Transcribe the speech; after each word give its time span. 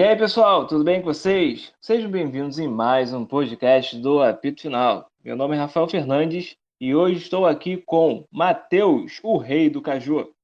E 0.00 0.02
aí, 0.02 0.16
pessoal, 0.16 0.66
tudo 0.66 0.82
bem 0.82 1.02
com 1.02 1.12
vocês? 1.12 1.74
Sejam 1.78 2.10
bem-vindos 2.10 2.58
em 2.58 2.66
mais 2.66 3.12
um 3.12 3.22
podcast 3.22 3.98
do 3.98 4.22
Apito 4.22 4.62
Final. 4.62 5.10
Meu 5.22 5.36
nome 5.36 5.54
é 5.54 5.58
Rafael 5.58 5.86
Fernandes 5.86 6.56
e 6.80 6.94
hoje 6.94 7.18
estou 7.18 7.44
aqui 7.44 7.76
com 7.76 8.26
Matheus, 8.32 9.20
o 9.22 9.36
rei 9.36 9.68
do 9.68 9.82
Caju. 9.82 10.34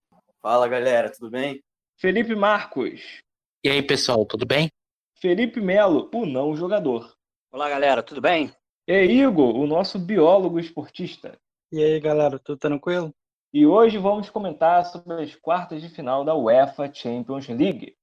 Fala, 0.42 0.68
galera, 0.68 1.10
tudo 1.10 1.30
bem? 1.30 1.64
Felipe 1.96 2.34
Marcos. 2.34 3.22
E 3.64 3.70
aí, 3.70 3.82
pessoal, 3.82 4.26
tudo 4.26 4.44
bem? 4.44 4.70
Felipe 5.14 5.58
Melo, 5.58 6.10
o 6.12 6.26
não 6.26 6.54
jogador. 6.54 7.16
Olá, 7.50 7.70
galera, 7.70 8.02
tudo 8.02 8.20
bem? 8.20 8.52
E 8.86 9.04
Igor, 9.04 9.56
o 9.56 9.66
nosso 9.66 9.98
biólogo 9.98 10.60
esportista. 10.60 11.34
E 11.72 11.82
aí, 11.82 11.98
galera, 11.98 12.38
tudo 12.38 12.58
tranquilo? 12.58 13.10
E 13.54 13.66
hoje 13.66 13.96
vamos 13.96 14.28
comentar 14.28 14.84
sobre 14.84 15.22
as 15.22 15.34
quartas 15.34 15.80
de 15.80 15.88
final 15.88 16.26
da 16.26 16.34
UEFA 16.34 16.92
Champions 16.92 17.48
League. 17.48 17.96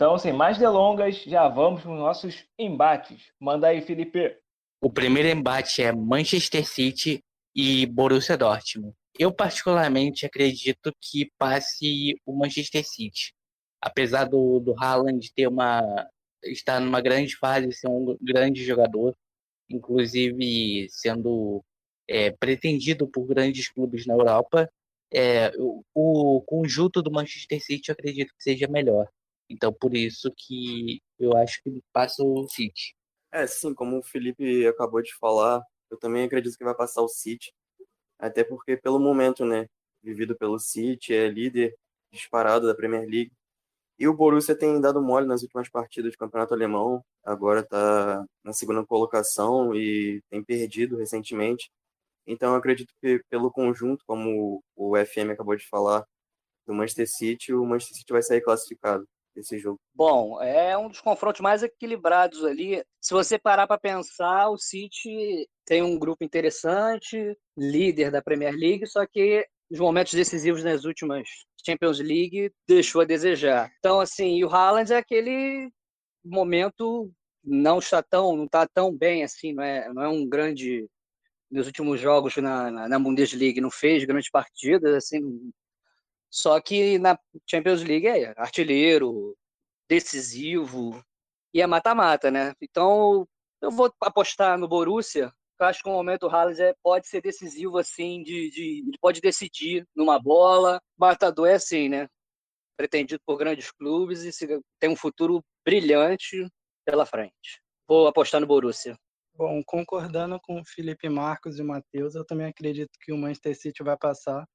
Então, 0.00 0.16
sem 0.16 0.32
mais 0.32 0.56
delongas, 0.56 1.16
já 1.24 1.46
vamos 1.46 1.82
para 1.82 1.92
os 1.92 1.98
nossos 1.98 2.46
embates. 2.58 3.30
Manda 3.38 3.66
aí, 3.66 3.82
Felipe. 3.82 4.34
O 4.80 4.90
primeiro 4.90 5.28
embate 5.28 5.82
é 5.82 5.92
Manchester 5.92 6.66
City 6.66 7.22
e 7.54 7.84
Borussia 7.84 8.34
Dortmund. 8.34 8.94
Eu 9.18 9.30
particularmente 9.30 10.24
acredito 10.24 10.90
que 10.98 11.30
passe 11.36 12.18
o 12.24 12.34
Manchester 12.34 12.82
City. 12.82 13.34
Apesar 13.78 14.24
do, 14.24 14.58
do 14.60 14.74
Haaland 14.82 15.30
ter 15.34 15.46
uma 15.46 15.82
estar 16.44 16.80
numa 16.80 17.02
grande 17.02 17.36
fase, 17.36 17.70
ser 17.70 17.88
um 17.88 18.16
grande 18.22 18.64
jogador, 18.64 19.14
inclusive 19.68 20.86
sendo 20.88 21.62
é, 22.08 22.30
pretendido 22.30 23.06
por 23.06 23.26
grandes 23.26 23.68
clubes 23.70 24.06
na 24.06 24.14
Europa, 24.14 24.66
é, 25.12 25.52
o, 25.58 25.84
o 25.94 26.40
conjunto 26.40 27.02
do 27.02 27.12
Manchester 27.12 27.62
City 27.62 27.90
eu 27.90 27.92
acredito 27.92 28.32
que 28.34 28.42
seja 28.42 28.66
melhor. 28.66 29.06
Então, 29.50 29.72
por 29.72 29.96
isso 29.96 30.32
que 30.36 31.02
eu 31.18 31.36
acho 31.36 31.60
que 31.62 31.82
passa 31.92 32.22
o 32.22 32.48
City. 32.48 32.94
É, 33.32 33.46
sim, 33.48 33.74
como 33.74 33.98
o 33.98 34.02
Felipe 34.02 34.66
acabou 34.68 35.02
de 35.02 35.12
falar, 35.16 35.60
eu 35.90 35.98
também 35.98 36.24
acredito 36.24 36.56
que 36.56 36.64
vai 36.64 36.74
passar 36.74 37.02
o 37.02 37.08
City. 37.08 37.52
Até 38.18 38.44
porque, 38.44 38.76
pelo 38.76 39.00
momento, 39.00 39.44
né, 39.44 39.66
vivido 40.02 40.36
pelo 40.36 40.58
City, 40.58 41.12
é 41.14 41.28
líder 41.28 41.74
disparado 42.12 42.66
da 42.66 42.74
Premier 42.74 43.02
League. 43.08 43.32
E 43.98 44.08
o 44.08 44.14
Borussia 44.14 44.56
tem 44.56 44.80
dado 44.80 45.02
mole 45.02 45.26
nas 45.26 45.42
últimas 45.42 45.68
partidas 45.68 46.12
do 46.12 46.18
Campeonato 46.18 46.54
Alemão. 46.54 47.04
Agora 47.24 47.60
está 47.60 48.24
na 48.44 48.52
segunda 48.52 48.86
colocação 48.86 49.74
e 49.74 50.22
tem 50.30 50.44
perdido 50.44 50.96
recentemente. 50.96 51.70
Então, 52.26 52.52
eu 52.52 52.56
acredito 52.56 52.92
que, 53.02 53.22
pelo 53.30 53.50
conjunto, 53.50 54.04
como 54.06 54.62
o 54.76 54.96
FM 54.96 55.30
acabou 55.32 55.56
de 55.56 55.66
falar, 55.68 56.06
do 56.66 56.74
Manchester 56.74 57.08
City, 57.08 57.52
o 57.54 57.64
Manchester 57.66 57.98
City 57.98 58.12
vai 58.12 58.22
sair 58.22 58.40
classificado 58.42 59.06
desse 59.40 59.58
jogo? 59.58 59.78
Bom, 59.94 60.40
é 60.42 60.76
um 60.76 60.88
dos 60.88 61.00
confrontos 61.00 61.40
mais 61.40 61.62
equilibrados 61.62 62.44
ali. 62.44 62.82
Se 63.00 63.12
você 63.12 63.38
parar 63.38 63.66
para 63.66 63.78
pensar, 63.80 64.48
o 64.48 64.58
City 64.58 65.48
tem 65.66 65.82
um 65.82 65.98
grupo 65.98 66.24
interessante, 66.24 67.36
líder 67.56 68.10
da 68.10 68.22
Premier 68.22 68.54
League, 68.54 68.86
só 68.86 69.06
que 69.06 69.46
nos 69.70 69.80
momentos 69.80 70.14
decisivos 70.14 70.64
nas 70.64 70.84
últimas 70.84 71.28
Champions 71.64 71.98
League 71.98 72.52
deixou 72.66 73.02
a 73.02 73.04
desejar. 73.04 73.70
Então, 73.78 74.00
assim, 74.00 74.36
e 74.36 74.44
o 74.44 74.48
Haaland 74.48 74.92
é 74.92 74.96
aquele 74.96 75.70
momento 76.24 77.10
não 77.42 77.78
está 77.78 78.02
tão, 78.02 78.36
não 78.36 78.44
está 78.44 78.66
tão 78.66 78.94
bem 78.94 79.22
assim, 79.22 79.52
não 79.52 79.62
é, 79.62 79.92
não 79.92 80.02
é 80.02 80.08
um 80.08 80.28
grande 80.28 80.88
nos 81.50 81.66
últimos 81.66 82.00
jogos 82.00 82.36
na, 82.36 82.70
na, 82.70 82.88
na 82.88 82.98
Bundesliga 82.98 83.60
não 83.60 83.70
fez 83.70 84.04
grandes 84.04 84.30
partidas, 84.30 84.94
assim, 84.94 85.50
só 86.30 86.60
que 86.60 86.98
na 86.98 87.18
Champions 87.48 87.82
League 87.82 88.06
é 88.06 88.32
artilheiro, 88.36 89.36
decisivo 89.88 91.04
e 91.52 91.60
é 91.60 91.66
mata-mata, 91.66 92.30
né? 92.30 92.54
Então 92.60 93.26
eu 93.60 93.70
vou 93.70 93.92
apostar 94.00 94.56
no 94.56 94.68
Borussia. 94.68 95.32
Eu 95.58 95.66
acho 95.66 95.82
que 95.82 95.88
o 95.88 95.92
momento 95.92 96.22
o 96.22 96.30
Haaland 96.30 96.62
é, 96.62 96.74
pode 96.82 97.06
ser 97.06 97.20
decisivo 97.20 97.76
assim, 97.76 98.22
de, 98.22 98.50
de, 98.50 98.84
ele 98.86 98.98
pode 98.98 99.20
decidir 99.20 99.86
numa 99.94 100.18
bola. 100.18 100.80
Matador 100.96 101.48
é 101.48 101.54
assim, 101.54 101.88
né? 101.88 102.08
Pretendido 102.78 103.20
por 103.26 103.36
grandes 103.36 103.70
clubes 103.70 104.24
e 104.24 104.62
tem 104.78 104.88
um 104.88 104.96
futuro 104.96 105.44
brilhante 105.62 106.48
pela 106.86 107.04
frente. 107.04 107.60
Vou 107.86 108.06
apostar 108.06 108.40
no 108.40 108.46
Borussia. 108.46 108.96
Bom, 109.34 109.62
concordando 109.64 110.40
com 110.40 110.60
o 110.60 110.64
Felipe 110.64 111.08
Marcos 111.08 111.58
e 111.58 111.62
o 111.62 111.66
Matheus, 111.66 112.14
eu 112.14 112.24
também 112.24 112.46
acredito 112.46 112.90
que 113.00 113.12
o 113.12 113.18
Manchester 113.18 113.58
City 113.58 113.82
vai 113.82 113.96
passar. 113.96 114.46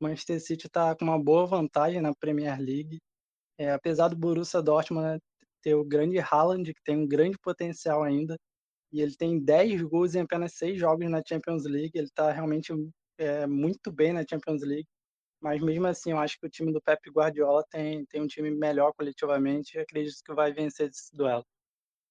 Manchester 0.00 0.40
City 0.40 0.66
está 0.66 0.94
com 0.94 1.04
uma 1.04 1.22
boa 1.22 1.46
vantagem 1.46 2.00
na 2.00 2.14
Premier 2.14 2.58
League. 2.58 2.98
É, 3.58 3.72
apesar 3.72 4.08
do 4.08 4.16
Borussia 4.16 4.62
Dortmund 4.62 5.06
né, 5.06 5.18
ter 5.62 5.74
o 5.74 5.84
grande 5.84 6.18
Haaland, 6.18 6.72
que 6.72 6.82
tem 6.84 6.96
um 6.96 7.06
grande 7.06 7.38
potencial 7.38 8.02
ainda, 8.02 8.36
e 8.92 9.00
ele 9.00 9.16
tem 9.16 9.38
10 9.38 9.82
gols 9.82 10.14
em 10.14 10.20
apenas 10.20 10.52
6 10.54 10.78
jogos 10.78 11.08
na 11.10 11.22
Champions 11.26 11.64
League, 11.64 11.92
ele 11.94 12.06
está 12.06 12.30
realmente 12.30 12.72
é, 13.18 13.46
muito 13.46 13.90
bem 13.90 14.12
na 14.12 14.24
Champions 14.28 14.62
League. 14.62 14.86
Mas 15.40 15.60
mesmo 15.60 15.86
assim, 15.86 16.12
eu 16.12 16.18
acho 16.18 16.38
que 16.38 16.46
o 16.46 16.50
time 16.50 16.72
do 16.72 16.80
Pep 16.80 17.00
Guardiola 17.10 17.64
tem, 17.70 18.04
tem 18.06 18.22
um 18.22 18.26
time 18.26 18.50
melhor 18.50 18.92
coletivamente 18.96 19.76
e 19.76 19.80
acredito 19.80 20.16
que 20.24 20.34
vai 20.34 20.52
vencer 20.52 20.88
esse 20.88 21.14
duelo. 21.14 21.44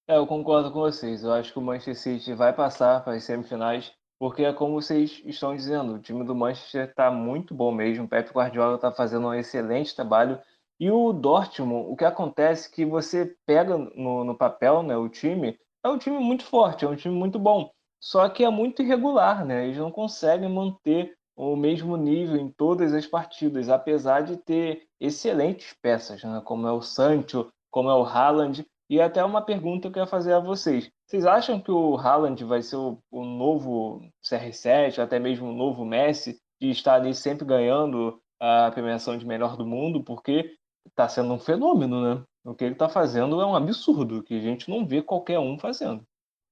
É, 0.08 0.16
eu 0.16 0.26
concordo 0.26 0.72
com 0.72 0.80
vocês. 0.80 1.24
Eu 1.24 1.32
acho 1.32 1.52
que 1.52 1.58
o 1.58 1.62
Manchester 1.62 1.96
City 1.96 2.34
vai 2.34 2.54
passar 2.54 3.02
para 3.02 3.14
as 3.14 3.24
semifinais 3.24 3.92
porque 4.18 4.44
é 4.44 4.52
como 4.52 4.80
vocês 4.80 5.22
estão 5.24 5.54
dizendo, 5.54 5.94
o 5.94 5.98
time 5.98 6.24
do 6.24 6.34
Manchester 6.34 6.88
está 6.88 7.10
muito 7.10 7.54
bom 7.54 7.70
mesmo, 7.70 8.04
o 8.04 8.08
Pep 8.08 8.30
Guardiola 8.32 8.76
está 8.76 8.90
fazendo 8.90 9.26
um 9.26 9.34
excelente 9.34 9.94
trabalho. 9.94 10.38
E 10.78 10.90
o 10.90 11.12
Dortmund, 11.12 11.90
o 11.90 11.96
que 11.96 12.04
acontece 12.04 12.68
é 12.68 12.74
que 12.74 12.84
você 12.84 13.34
pega 13.46 13.76
no, 13.76 14.24
no 14.24 14.36
papel 14.36 14.82
né, 14.82 14.96
o 14.96 15.08
time, 15.08 15.58
é 15.82 15.88
um 15.88 15.98
time 15.98 16.18
muito 16.18 16.44
forte, 16.44 16.84
é 16.84 16.88
um 16.88 16.96
time 16.96 17.14
muito 17.14 17.38
bom. 17.38 17.70
Só 18.00 18.28
que 18.28 18.44
é 18.44 18.50
muito 18.50 18.82
irregular, 18.82 19.44
né? 19.44 19.64
Eles 19.64 19.78
não 19.78 19.90
conseguem 19.90 20.48
manter 20.48 21.16
o 21.34 21.54
mesmo 21.54 21.96
nível 21.96 22.36
em 22.36 22.50
todas 22.50 22.92
as 22.94 23.06
partidas, 23.06 23.68
apesar 23.68 24.22
de 24.22 24.36
ter 24.36 24.86
excelentes 24.98 25.74
peças, 25.82 26.22
né? 26.24 26.40
como 26.44 26.66
é 26.66 26.72
o 26.72 26.80
Sancho, 26.80 27.50
como 27.70 27.90
é 27.90 27.94
o 27.94 28.04
Haaland. 28.04 28.66
E 28.88 29.00
até 29.00 29.22
uma 29.24 29.42
pergunta 29.42 29.90
que 29.90 29.98
eu 29.98 30.04
ia 30.04 30.08
fazer 30.08 30.32
a 30.32 30.40
vocês. 30.40 30.90
Vocês 31.06 31.24
acham 31.24 31.60
que 31.60 31.70
o 31.70 31.96
Haaland 31.96 32.44
vai 32.44 32.62
ser 32.62 32.76
o, 32.76 33.00
o 33.10 33.24
novo 33.24 34.00
CR7, 34.24 34.98
até 34.98 35.20
mesmo 35.20 35.48
o 35.48 35.54
novo 35.54 35.84
Messi, 35.84 36.40
de 36.60 36.70
estar 36.70 36.94
ali 36.94 37.14
sempre 37.14 37.46
ganhando 37.46 38.20
a 38.40 38.70
premiação 38.72 39.16
de 39.16 39.24
melhor 39.24 39.56
do 39.56 39.64
mundo, 39.64 40.02
porque 40.02 40.56
está 40.84 41.08
sendo 41.08 41.32
um 41.32 41.38
fenômeno, 41.38 42.02
né? 42.02 42.24
O 42.44 42.54
que 42.54 42.64
ele 42.64 42.72
está 42.72 42.88
fazendo 42.88 43.40
é 43.40 43.46
um 43.46 43.54
absurdo, 43.54 44.22
que 44.22 44.34
a 44.34 44.40
gente 44.40 44.68
não 44.68 44.86
vê 44.86 45.00
qualquer 45.00 45.38
um 45.38 45.58
fazendo. 45.58 46.04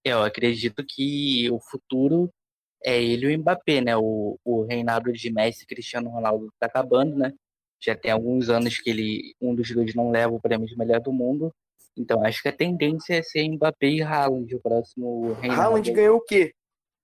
Eu 0.04 0.22
acredito 0.22 0.84
que 0.86 1.50
o 1.50 1.58
futuro 1.58 2.30
é 2.84 3.02
ele 3.02 3.26
e 3.26 3.36
o 3.36 3.38
Mbappé, 3.38 3.80
né? 3.80 3.96
O, 3.96 4.38
o 4.44 4.62
reinado 4.62 5.12
de 5.12 5.32
Messi 5.32 5.64
e 5.64 5.66
Cristiano 5.66 6.10
Ronaldo 6.10 6.46
está 6.46 6.66
acabando, 6.66 7.16
né? 7.16 7.32
Já 7.82 7.96
tem 7.96 8.12
alguns 8.12 8.48
anos 8.48 8.78
que 8.78 8.88
ele, 8.88 9.34
um 9.40 9.54
dos 9.54 9.68
dois 9.70 9.94
não 9.94 10.10
leva 10.10 10.32
o 10.32 10.40
prêmio 10.40 10.66
de 10.66 10.76
melhor 10.76 11.00
do 11.00 11.12
mundo. 11.12 11.52
Então 11.96 12.24
acho 12.24 12.42
que 12.42 12.48
a 12.48 12.52
tendência 12.52 13.14
é 13.14 13.22
ser 13.22 13.48
Mbappé 13.48 13.86
e 13.86 14.02
Haaland 14.02 14.52
o 14.54 14.60
próximo 14.60 15.34
reinado. 15.34 15.60
Haaland 15.60 15.92
ganhou 15.92 16.16
o 16.16 16.20
quê? 16.20 16.52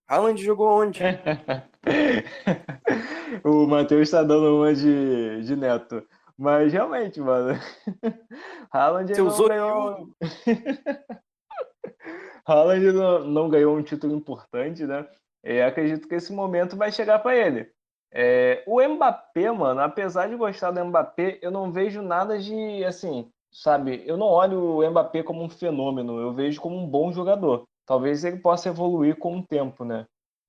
Haaland 0.07 0.43
jogou 0.43 0.67
onde? 0.67 0.99
o 3.43 3.65
Matheus 3.65 4.01
está 4.01 4.23
dando 4.23 4.57
uma 4.57 4.73
de, 4.73 5.41
de 5.43 5.55
neto. 5.55 6.05
Mas 6.37 6.73
realmente, 6.73 7.21
mano. 7.21 7.57
Haaland 8.73 9.13
Você 9.13 9.21
não 9.21 9.47
ganhou. 9.47 10.09
Haaland 12.45 12.91
não, 12.91 13.23
não, 13.23 13.49
ganhou 13.49 13.77
um 13.77 13.83
título 13.83 14.13
importante, 14.13 14.85
né? 14.85 15.07
E 15.43 15.61
acredito 15.61 16.07
que 16.07 16.15
esse 16.15 16.33
momento 16.33 16.75
vai 16.75 16.91
chegar 16.91 17.19
para 17.19 17.37
ele. 17.37 17.71
É, 18.11 18.63
o 18.67 18.81
Mbappé, 18.81 19.49
mano, 19.51 19.79
apesar 19.79 20.27
de 20.27 20.35
gostar 20.35 20.71
do 20.71 20.83
Mbappé, 20.83 21.39
eu 21.41 21.51
não 21.51 21.71
vejo 21.71 22.01
nada 22.01 22.37
de 22.37 22.83
assim 22.83 23.31
sabe, 23.51 24.03
eu 24.05 24.17
não 24.17 24.27
olho 24.27 24.77
o 24.77 24.89
Mbappé 24.89 25.23
como 25.23 25.43
um 25.43 25.49
fenômeno, 25.49 26.19
eu 26.19 26.33
vejo 26.33 26.61
como 26.61 26.77
um 26.77 26.87
bom 26.87 27.11
jogador. 27.11 27.65
Talvez 27.85 28.23
ele 28.23 28.37
possa 28.37 28.69
evoluir 28.69 29.17
com 29.17 29.37
o 29.37 29.45
tempo, 29.45 29.83
né? 29.83 30.05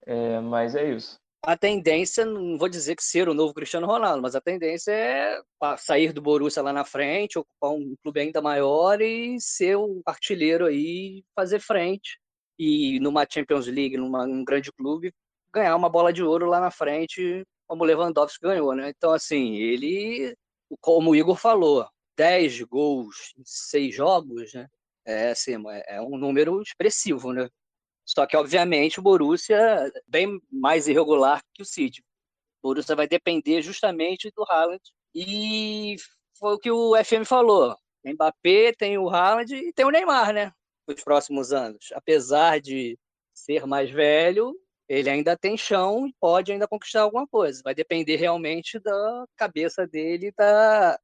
É, 0.06 0.40
mas 0.40 0.74
é 0.74 0.90
isso. 0.90 1.16
A 1.44 1.56
tendência, 1.56 2.24
não 2.24 2.56
vou 2.56 2.68
dizer 2.68 2.94
que 2.94 3.02
ser 3.02 3.28
o 3.28 3.34
novo 3.34 3.52
Cristiano 3.52 3.86
Ronaldo, 3.86 4.22
mas 4.22 4.36
a 4.36 4.40
tendência 4.40 4.92
é 4.92 5.40
sair 5.76 6.12
do 6.12 6.22
Borussia 6.22 6.62
lá 6.62 6.72
na 6.72 6.84
frente, 6.84 7.36
ocupar 7.36 7.72
um 7.72 7.96
clube 8.00 8.20
ainda 8.20 8.40
maior 8.40 9.00
e 9.00 9.40
ser 9.40 9.76
o 9.76 10.00
artilheiro 10.06 10.66
aí, 10.66 11.24
fazer 11.34 11.58
frente. 11.58 12.20
E 12.56 13.00
numa 13.00 13.26
Champions 13.28 13.66
League, 13.66 13.96
num 13.96 14.44
grande 14.44 14.70
clube, 14.70 15.12
ganhar 15.52 15.74
uma 15.74 15.88
bola 15.88 16.12
de 16.12 16.22
ouro 16.22 16.46
lá 16.46 16.60
na 16.60 16.70
frente, 16.70 17.42
como 17.66 17.82
o 17.82 17.86
Lewandowski 17.86 18.38
ganhou, 18.40 18.72
né? 18.76 18.90
Então, 18.96 19.12
assim, 19.12 19.56
ele, 19.56 20.36
como 20.80 21.10
o 21.10 21.16
Igor 21.16 21.36
falou, 21.36 21.88
10 22.16 22.62
gols 22.62 23.34
em 23.38 23.42
6 23.44 23.94
jogos, 23.94 24.52
né? 24.54 24.68
É, 25.04 25.30
assim, 25.30 25.54
é, 25.68 25.96
é 25.96 26.02
um 26.02 26.16
número 26.16 26.60
expressivo, 26.62 27.32
né? 27.32 27.48
Só 28.04 28.26
que, 28.26 28.36
obviamente, 28.36 28.98
o 28.98 29.02
Borussia 29.02 29.56
é 29.56 29.90
bem 30.06 30.40
mais 30.50 30.88
irregular 30.88 31.42
que 31.54 31.62
o 31.62 31.64
City. 31.64 32.02
O 32.62 32.68
Borussia 32.68 32.96
vai 32.96 33.06
depender 33.06 33.62
justamente 33.62 34.30
do 34.36 34.44
Haaland. 34.48 34.82
E 35.14 35.96
foi 36.38 36.54
o 36.54 36.58
que 36.58 36.70
o 36.70 36.94
FM 36.96 37.26
falou. 37.26 37.76
Tem 38.02 38.14
Mbappé, 38.14 38.72
tem 38.76 38.98
o 38.98 39.08
Haaland 39.08 39.54
e 39.54 39.72
tem 39.72 39.86
o 39.86 39.90
Neymar, 39.90 40.32
né? 40.32 40.52
Nos 40.86 41.02
próximos 41.02 41.52
anos. 41.52 41.90
Apesar 41.92 42.60
de 42.60 42.98
ser 43.32 43.66
mais 43.66 43.90
velho, 43.90 44.54
ele 44.88 45.08
ainda 45.08 45.36
tem 45.36 45.56
chão 45.56 46.06
e 46.06 46.14
pode 46.20 46.52
ainda 46.52 46.68
conquistar 46.68 47.02
alguma 47.02 47.26
coisa. 47.26 47.62
Vai 47.64 47.74
depender 47.74 48.16
realmente 48.16 48.78
da 48.80 49.24
cabeça 49.36 49.86
dele, 49.86 50.32
da, 50.36 50.98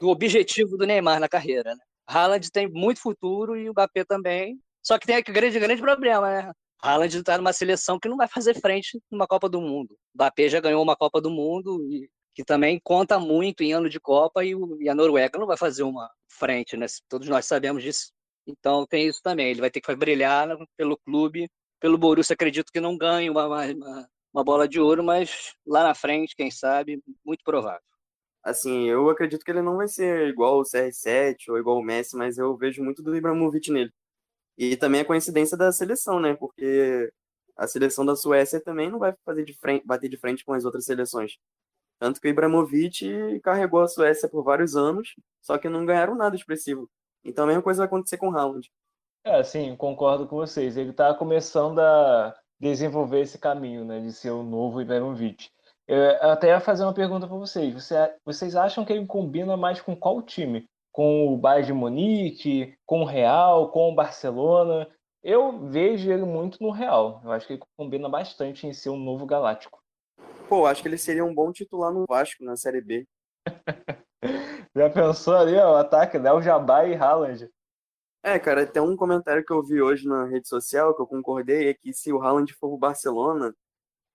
do 0.00 0.08
objetivo 0.08 0.76
do 0.76 0.86
Neymar 0.86 1.20
na 1.20 1.28
carreira. 1.28 1.74
Né? 1.74 1.80
Haaland 2.06 2.50
tem 2.50 2.68
muito 2.68 3.00
futuro 3.00 3.56
e 3.56 3.68
o 3.68 3.72
Mbappé 3.72 4.04
também. 4.04 4.58
Só 4.82 4.98
que 4.98 5.06
tem 5.06 5.16
aquele 5.16 5.34
grande, 5.34 5.58
grande 5.58 5.82
problema, 5.82 6.28
né? 6.28 6.52
Haaland 6.82 7.18
está 7.18 7.36
numa 7.36 7.52
seleção 7.52 7.98
que 7.98 8.08
não 8.08 8.16
vai 8.16 8.26
fazer 8.26 8.58
frente 8.58 8.98
numa 9.10 9.26
Copa 9.26 9.48
do 9.48 9.60
Mundo. 9.60 9.92
O 9.92 9.96
Mbappé 10.14 10.48
já 10.48 10.60
ganhou 10.60 10.82
uma 10.82 10.96
Copa 10.96 11.20
do 11.20 11.30
Mundo 11.30 11.86
e 11.90 12.08
que 12.34 12.44
também 12.44 12.80
conta 12.82 13.18
muito 13.18 13.62
em 13.62 13.72
ano 13.72 13.88
de 13.88 14.00
Copa 14.00 14.44
e, 14.44 14.54
o, 14.54 14.80
e 14.80 14.88
a 14.88 14.94
Noruega 14.94 15.38
não 15.38 15.46
vai 15.46 15.56
fazer 15.56 15.82
uma 15.82 16.10
frente, 16.28 16.76
né? 16.76 16.86
Todos 17.08 17.28
nós 17.28 17.44
sabemos 17.44 17.82
disso. 17.82 18.12
Então 18.46 18.86
tem 18.86 19.06
isso 19.06 19.20
também. 19.22 19.50
Ele 19.50 19.60
vai 19.60 19.70
ter 19.70 19.80
que 19.80 19.94
brilhar 19.94 20.48
pelo 20.76 20.96
clube, 20.98 21.48
pelo 21.78 21.98
Borussia. 21.98 22.34
Acredito 22.34 22.72
que 22.72 22.80
não 22.80 22.96
ganhe 22.96 23.28
uma, 23.28 23.46
uma, 23.46 24.08
uma 24.32 24.44
bola 24.44 24.66
de 24.66 24.80
ouro, 24.80 25.04
mas 25.04 25.52
lá 25.66 25.82
na 25.82 25.94
frente, 25.94 26.34
quem 26.34 26.50
sabe, 26.50 27.02
muito 27.24 27.42
provável. 27.44 27.89
Assim, 28.42 28.88
eu 28.88 29.10
acredito 29.10 29.44
que 29.44 29.50
ele 29.50 29.62
não 29.62 29.76
vai 29.76 29.88
ser 29.88 30.28
igual 30.28 30.60
o 30.60 30.62
CR7 30.64 31.50
ou 31.50 31.58
igual 31.58 31.78
o 31.78 31.82
Messi, 31.82 32.16
mas 32.16 32.38
eu 32.38 32.56
vejo 32.56 32.82
muito 32.82 33.02
do 33.02 33.14
Ibrahimovic 33.14 33.70
nele. 33.70 33.92
E 34.56 34.76
também 34.76 35.02
a 35.02 35.04
coincidência 35.04 35.56
da 35.56 35.72
seleção, 35.72 36.20
né? 36.20 36.34
Porque 36.34 37.12
a 37.56 37.66
seleção 37.66 38.04
da 38.04 38.16
Suécia 38.16 38.60
também 38.60 38.90
não 38.90 38.98
vai 38.98 39.14
fazer 39.24 39.44
de 39.44 39.54
frente, 39.54 39.86
bater 39.86 40.08
de 40.08 40.16
frente 40.16 40.44
com 40.44 40.52
as 40.54 40.64
outras 40.64 40.84
seleções. 40.86 41.38
Tanto 41.98 42.20
que 42.20 42.28
o 42.28 42.30
Ibrahimovic 42.30 43.40
carregou 43.42 43.82
a 43.82 43.88
Suécia 43.88 44.28
por 44.28 44.42
vários 44.42 44.74
anos, 44.74 45.14
só 45.42 45.58
que 45.58 45.68
não 45.68 45.84
ganharam 45.84 46.14
nada 46.14 46.34
expressivo. 46.34 46.90
Então 47.22 47.44
a 47.44 47.46
mesma 47.46 47.62
coisa 47.62 47.78
vai 47.78 47.86
acontecer 47.86 48.16
com 48.16 48.30
o 48.30 48.36
Haaland. 48.36 48.70
É, 49.22 49.42
sim, 49.42 49.76
concordo 49.76 50.26
com 50.26 50.36
vocês. 50.36 50.78
Ele 50.78 50.90
está 50.90 51.12
começando 51.12 51.78
a 51.78 52.34
desenvolver 52.58 53.20
esse 53.20 53.38
caminho, 53.38 53.84
né, 53.84 54.00
de 54.00 54.12
ser 54.12 54.30
o 54.30 54.42
novo 54.42 54.80
Ibrahimovic. 54.80 55.50
Eu 55.92 56.30
até 56.30 56.48
ia 56.48 56.60
fazer 56.60 56.84
uma 56.84 56.94
pergunta 56.94 57.26
para 57.26 57.36
vocês. 57.36 57.90
Vocês 58.24 58.54
acham 58.54 58.84
que 58.84 58.92
ele 58.92 59.06
combina 59.06 59.56
mais 59.56 59.80
com 59.80 59.96
qual 59.96 60.22
time? 60.22 60.68
com 60.92 61.32
o 61.32 61.36
Bayern 61.36 61.66
de 61.66 61.72
Munique, 61.72 62.74
com 62.84 63.02
o 63.02 63.04
Real, 63.04 63.70
com 63.70 63.90
o 63.90 63.94
Barcelona. 63.94 64.88
Eu 65.22 65.68
vejo 65.68 66.10
ele 66.10 66.24
muito 66.24 66.62
no 66.62 66.70
Real. 66.70 67.20
Eu 67.24 67.32
acho 67.32 67.46
que 67.46 67.54
ele 67.54 67.62
combina 67.76 68.08
bastante 68.08 68.66
em 68.66 68.72
ser 68.72 68.90
um 68.90 68.98
novo 68.98 69.26
Galáctico. 69.26 69.80
Pô, 70.48 70.66
acho 70.66 70.82
que 70.82 70.88
ele 70.88 70.98
seria 70.98 71.24
um 71.24 71.34
bom 71.34 71.52
titular 71.52 71.92
no 71.92 72.04
Vasco, 72.08 72.44
na 72.44 72.56
Série 72.56 72.80
B. 72.80 73.06
Já 74.74 74.90
pensou 74.90 75.36
ali, 75.36 75.56
ó, 75.56 75.72
o 75.72 75.76
ataque, 75.76 76.18
Léo 76.18 76.42
Jabá 76.42 76.86
e 76.86 76.94
Haaland. 76.94 77.48
É, 78.22 78.38
cara, 78.38 78.66
tem 78.66 78.82
um 78.82 78.96
comentário 78.96 79.44
que 79.44 79.52
eu 79.52 79.62
vi 79.62 79.80
hoje 79.80 80.06
na 80.06 80.26
rede 80.26 80.48
social 80.48 80.94
que 80.94 81.00
eu 81.00 81.06
concordei, 81.06 81.68
é 81.68 81.74
que 81.74 81.92
se 81.92 82.12
o 82.12 82.20
Haaland 82.20 82.52
for 82.54 82.68
pro 82.68 82.78
Barcelona, 82.78 83.54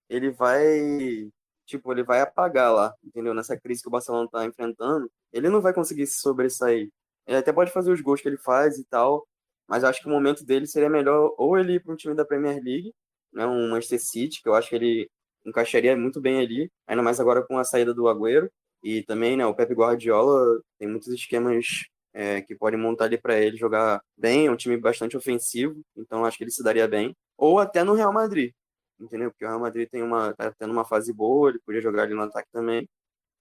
ele 0.08 0.30
vai 0.30 1.28
tipo, 1.66 1.92
ele 1.92 2.02
vai 2.02 2.20
apagar 2.20 2.72
lá, 2.72 2.94
entendeu? 3.04 3.34
Nessa 3.34 3.58
crise 3.58 3.82
que 3.82 3.88
o 3.88 3.90
Barcelona 3.90 4.28
tá 4.30 4.44
enfrentando, 4.44 5.10
ele 5.32 5.48
não 5.48 5.60
vai 5.60 5.72
conseguir 5.74 6.06
se 6.06 6.20
sobressair. 6.20 6.90
Ele 7.26 7.36
até 7.36 7.52
pode 7.52 7.72
fazer 7.72 7.92
os 7.92 8.00
gols 8.00 8.20
que 8.20 8.28
ele 8.28 8.38
faz 8.38 8.78
e 8.78 8.84
tal, 8.84 9.26
mas 9.68 9.84
acho 9.84 10.00
que 10.00 10.06
o 10.08 10.10
momento 10.10 10.44
dele 10.44 10.66
seria 10.66 10.88
melhor 10.88 11.34
ou 11.36 11.58
ele 11.58 11.74
ir 11.74 11.82
para 11.82 11.92
um 11.92 11.96
time 11.96 12.14
da 12.14 12.24
Premier 12.24 12.62
League, 12.62 12.94
né, 13.32 13.46
um 13.46 13.68
Manchester 13.70 14.00
City, 14.00 14.42
que 14.42 14.48
eu 14.48 14.54
acho 14.54 14.68
que 14.68 14.76
ele 14.76 15.10
encaixaria 15.44 15.96
muito 15.96 16.20
bem 16.20 16.40
ali, 16.40 16.70
ainda 16.86 17.02
mais 17.02 17.20
agora 17.20 17.42
com 17.42 17.58
a 17.58 17.64
saída 17.64 17.92
do 17.94 18.08
Agüero, 18.08 18.50
e 18.82 19.02
também, 19.02 19.36
né, 19.36 19.46
o 19.46 19.54
Pep 19.54 19.72
Guardiola 19.74 20.60
tem 20.78 20.88
muitos 20.88 21.08
esquemas 21.08 21.66
é, 22.14 22.40
que 22.40 22.54
podem 22.54 22.80
montar 22.80 23.04
ali 23.06 23.18
para 23.18 23.38
ele 23.38 23.56
jogar 23.56 24.00
bem, 24.16 24.46
é 24.46 24.50
um 24.50 24.56
time 24.56 24.76
bastante 24.76 25.16
ofensivo, 25.16 25.80
então 25.96 26.24
acho 26.24 26.38
que 26.38 26.44
ele 26.44 26.50
se 26.50 26.62
daria 26.62 26.88
bem. 26.88 27.14
Ou 27.36 27.58
até 27.58 27.84
no 27.84 27.94
Real 27.94 28.12
Madrid, 28.12 28.52
entendeu? 29.00 29.30
Porque 29.30 29.44
o 29.44 29.48
Real 29.48 29.60
Madrid 29.60 29.88
tem 29.88 30.02
uma, 30.02 30.34
tá 30.34 30.52
tendo 30.58 30.72
uma 30.72 30.84
fase 30.84 31.12
boa, 31.12 31.50
ele 31.50 31.60
podia 31.64 31.80
jogar 31.80 32.02
ali 32.02 32.14
no 32.14 32.22
ataque 32.22 32.48
também. 32.52 32.88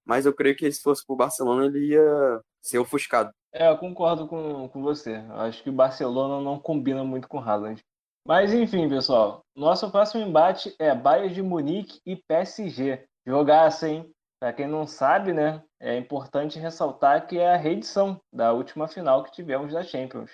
Mas 0.06 0.25
eu 0.25 0.34
creio 0.34 0.56
que 0.56 0.72
se 0.72 0.81
fosse 0.81 1.06
pro 1.06 1.16
Barcelona, 1.16 1.66
ele 1.66 1.88
ia 1.88 2.42
ser 2.62 2.78
ofuscado. 2.78 3.31
É, 3.52 3.69
eu 3.69 3.78
concordo 3.78 4.28
com, 4.28 4.69
com 4.69 4.81
você. 4.81 5.16
Acho 5.31 5.63
que 5.63 5.69
o 5.69 5.74
Barcelona 5.74 6.44
não 6.44 6.60
combina 6.60 7.04
muito 7.04 7.28
com 7.28 7.38
o 7.38 7.42
Haaland. 7.42 7.81
Mas 8.28 8.54
enfim, 8.54 8.90
pessoal. 8.90 9.42
Nosso 9.56 9.90
próximo 9.92 10.24
embate 10.24 10.75
é 10.80 10.94
Bayern 10.94 11.34
de 11.34 11.42
Munique 11.42 12.00
e 12.06 12.16
PSG. 12.16 13.06
Jogaço, 13.25 13.86
hein? 13.86 14.12
Para 14.40 14.54
quem 14.54 14.68
não 14.68 14.86
sabe, 14.86 15.31
né? 15.31 15.63
É 15.80 15.96
importante 15.98 16.60
ressaltar 16.60 17.28
que 17.28 17.40
é 17.40 17.54
a 17.54 17.58
reedição 17.58 18.19
da 18.34 18.51
última 18.51 18.88
final 18.88 19.24
que 19.24 19.31
tivemos 19.31 19.74
da 19.74 19.84
Champions. 19.84 20.31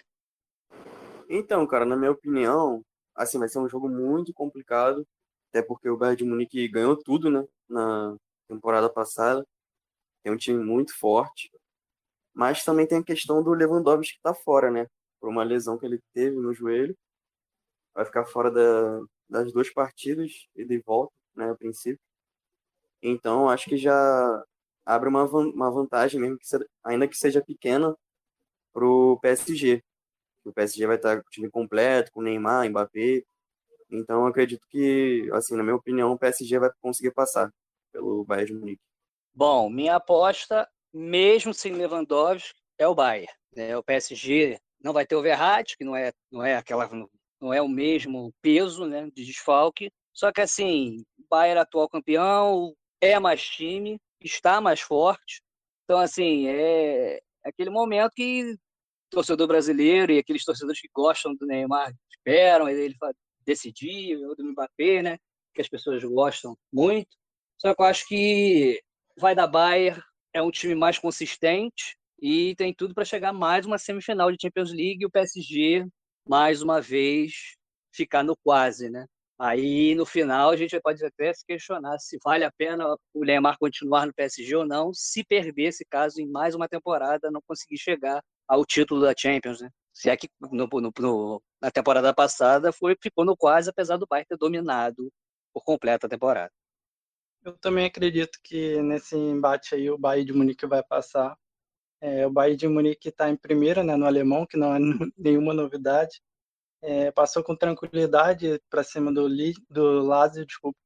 Então, 1.30 1.66
cara, 1.68 1.86
na 1.86 1.96
minha 1.96 2.12
opinião, 2.12 2.82
assim, 3.16 3.40
vai 3.40 3.50
ser 3.50 3.60
um 3.60 3.70
jogo 3.70 3.90
muito 3.90 4.34
complicado, 4.34 5.08
até 5.50 5.62
porque 5.62 5.90
o 5.90 5.98
Bayern 5.98 6.18
de 6.18 6.26
Munique 6.26 6.68
ganhou 6.70 6.96
tudo, 6.98 7.30
né, 7.30 7.46
na 7.70 8.16
temporada 8.48 8.90
passada. 8.90 9.46
Tem 10.24 10.32
um 10.34 10.38
time 10.38 10.64
muito 10.64 10.98
forte. 10.98 11.52
Mas 12.34 12.64
também 12.64 12.88
tem 12.88 13.00
a 13.00 13.04
questão 13.04 13.44
do 13.44 13.54
Lewandowski 13.54 14.16
que 14.16 14.22
tá 14.22 14.34
fora, 14.34 14.72
né, 14.72 14.88
por 15.20 15.30
uma 15.30 15.44
lesão 15.44 15.78
que 15.78 15.86
ele 15.86 16.00
teve 16.14 16.38
no 16.38 16.54
joelho. 16.54 16.98
Vai 17.94 18.06
ficar 18.06 18.26
fora 18.26 18.52
da, 18.52 19.02
das 19.30 19.52
duas 19.54 19.70
partidas 19.70 20.48
e 20.56 20.66
de 20.66 20.80
volta, 20.80 21.14
né, 21.36 21.52
a 21.52 21.56
princípio. 21.56 22.00
Então, 23.02 23.50
acho 23.50 23.70
que 23.70 23.78
já 23.78 24.44
abre 24.86 25.10
uma, 25.10 25.26
uma 25.26 25.72
vantagem, 25.72 26.20
mesmo 26.20 26.38
que 26.38 26.46
ainda 26.84 27.08
que 27.08 27.18
seja 27.18 27.44
pequena, 27.44 27.96
pro 28.74 29.20
PSG 29.22 29.84
o 30.46 30.54
PSG 30.54 30.88
vai 30.88 30.96
estar 30.96 31.22
com 31.22 31.28
o 31.28 31.32
time 31.32 31.50
completo, 31.50 32.12
com 32.12 32.22
Neymar, 32.22 32.70
Mbappé. 32.70 33.24
Então, 33.90 34.26
acredito 34.26 34.66
que, 34.70 35.30
assim, 35.34 35.56
na 35.56 35.64
minha 35.64 35.76
opinião, 35.76 36.12
o 36.12 36.18
PSG 36.18 36.60
vai 36.60 36.70
conseguir 36.82 37.12
passar 37.12 37.52
pelo 37.92 38.24
Bayern 38.24 38.54
de 38.54 38.60
Munique. 38.60 38.82
Bom, 39.34 39.70
minha 39.70 39.96
aposta, 39.96 40.68
mesmo 40.94 41.54
sem 41.54 41.74
Lewandowski, 41.74 42.54
é 42.78 42.88
o 42.88 42.96
Bayern. 42.96 43.32
É, 43.56 43.78
o 43.78 43.84
PSG 43.84 44.60
não 44.82 44.94
vai 44.94 45.06
ter 45.06 45.16
o 45.16 45.22
Verratti, 45.22 45.78
que 45.78 45.84
não 45.84 45.96
é, 45.96 46.12
não 46.32 46.44
é 46.44 46.56
aquela, 46.56 46.90
não 47.40 47.54
é 47.54 47.62
o 47.62 47.68
mesmo 47.68 48.34
peso, 48.42 48.86
né, 48.86 49.10
de 49.14 49.26
desfalque. 49.26 49.92
Só 50.14 50.32
que 50.32 50.42
assim, 50.42 51.04
o 51.18 51.26
Bayern 51.30 51.60
atual 51.60 51.90
campeão, 51.90 52.74
é 53.00 53.20
mais 53.20 53.44
time, 53.44 54.00
está 54.22 54.62
mais 54.62 54.80
forte. 54.80 55.42
Então 55.84 56.00
assim, 56.00 56.48
é 56.48 57.20
aquele 57.44 57.70
momento 57.70 58.12
que 58.14 58.56
torcedor 59.12 59.48
brasileiro 59.48 60.12
e 60.12 60.18
aqueles 60.18 60.44
torcedores 60.44 60.82
que 60.82 60.90
gostam 60.94 61.36
do 61.36 61.46
Neymar 61.46 61.94
esperam 62.10 62.68
ele 62.68 62.96
decidir, 63.46 64.18
ou 64.26 64.36
do 64.36 64.44
Mbappé, 64.46 65.02
né? 65.02 65.18
Que 65.54 65.62
as 65.62 65.70
pessoas 65.70 66.04
gostam 66.04 66.58
muito. 66.72 67.10
Só 67.58 67.76
que 67.76 67.82
eu 67.82 67.86
acho 67.86 68.08
que 68.08 68.82
vai 69.18 69.36
da 69.36 69.46
Bayern, 69.46 70.02
é 70.34 70.42
um 70.42 70.50
time 70.50 70.74
mais 70.74 70.98
consistente 70.98 71.98
e 72.20 72.56
tem 72.56 72.74
tudo 72.74 72.94
para 72.94 73.06
chegar 73.06 73.34
mais 73.34 73.66
uma 73.66 73.78
semifinal 73.78 74.32
de 74.32 74.38
Champions 74.42 74.72
League 74.72 75.00
e 75.02 75.06
o 75.06 75.12
PSG 75.12 75.86
mais 76.28 76.62
uma 76.62 76.80
vez 76.80 77.56
ficar 77.94 78.24
no 78.24 78.36
quase, 78.38 78.90
né? 78.90 79.06
Aí 79.38 79.96
no 79.96 80.06
final 80.06 80.52
a 80.52 80.56
gente 80.56 80.80
pode 80.80 81.04
até 81.04 81.34
se 81.34 81.44
questionar 81.46 81.98
se 82.00 82.18
vale 82.24 82.44
a 82.44 82.52
pena 82.52 82.96
o 83.14 83.26
Neymar 83.26 83.58
continuar 83.60 84.06
no 84.06 84.14
PSG 84.14 84.56
ou 84.56 84.66
não, 84.66 84.94
se 84.94 85.24
perder 85.24 85.64
esse 85.64 85.84
caso 85.84 86.22
em 86.22 86.28
mais 86.28 86.56
uma 86.56 86.70
temporada 86.70 87.32
não 87.32 87.42
conseguir 87.46 87.78
chegar 87.78 88.24
ao 88.48 88.66
título 88.66 89.02
da 89.02 89.14
Champions, 89.18 89.62
né? 89.62 89.70
Se 89.94 90.10
é 90.10 90.18
que 90.18 90.30
no, 90.40 90.68
no, 90.68 90.92
no, 91.00 91.44
na 91.62 91.72
temporada 91.72 92.14
passada 92.14 92.72
foi, 92.72 92.96
ficou 93.02 93.26
no 93.26 93.36
quase, 93.36 93.70
apesar 93.70 93.98
do 93.98 94.08
Bayern 94.08 94.28
ter 94.28 94.38
dominado 94.38 95.12
por 95.54 95.64
completo 95.64 96.06
a 96.06 96.10
temporada. 96.10 96.52
Eu 97.44 97.58
também 97.58 97.86
acredito 97.86 98.40
que 98.44 98.82
nesse 98.82 99.16
embate 99.16 99.76
aí 99.76 99.90
o 99.90 99.98
Bayern 99.98 100.26
de 100.26 100.34
Munique 100.34 100.66
vai 100.66 100.84
passar. 100.84 101.36
É, 102.00 102.26
o 102.26 102.32
Bayern 102.32 102.58
de 102.58 102.68
Munique 102.68 103.10
está 103.10 103.30
em 103.30 103.36
primeira, 103.36 103.84
né, 103.84 103.96
no 103.96 104.06
alemão, 104.06 104.46
que 104.46 104.58
não 104.58 104.76
é 104.76 104.80
nenhuma 105.18 105.54
novidade. 105.54 106.22
É, 106.84 107.12
passou 107.12 107.44
com 107.44 107.56
tranquilidade 107.56 108.60
para 108.70 108.84
cima 108.84 109.14
do, 109.14 109.28
do 109.70 110.04
Lazio, 110.04 110.46
desculpa. 110.46 110.78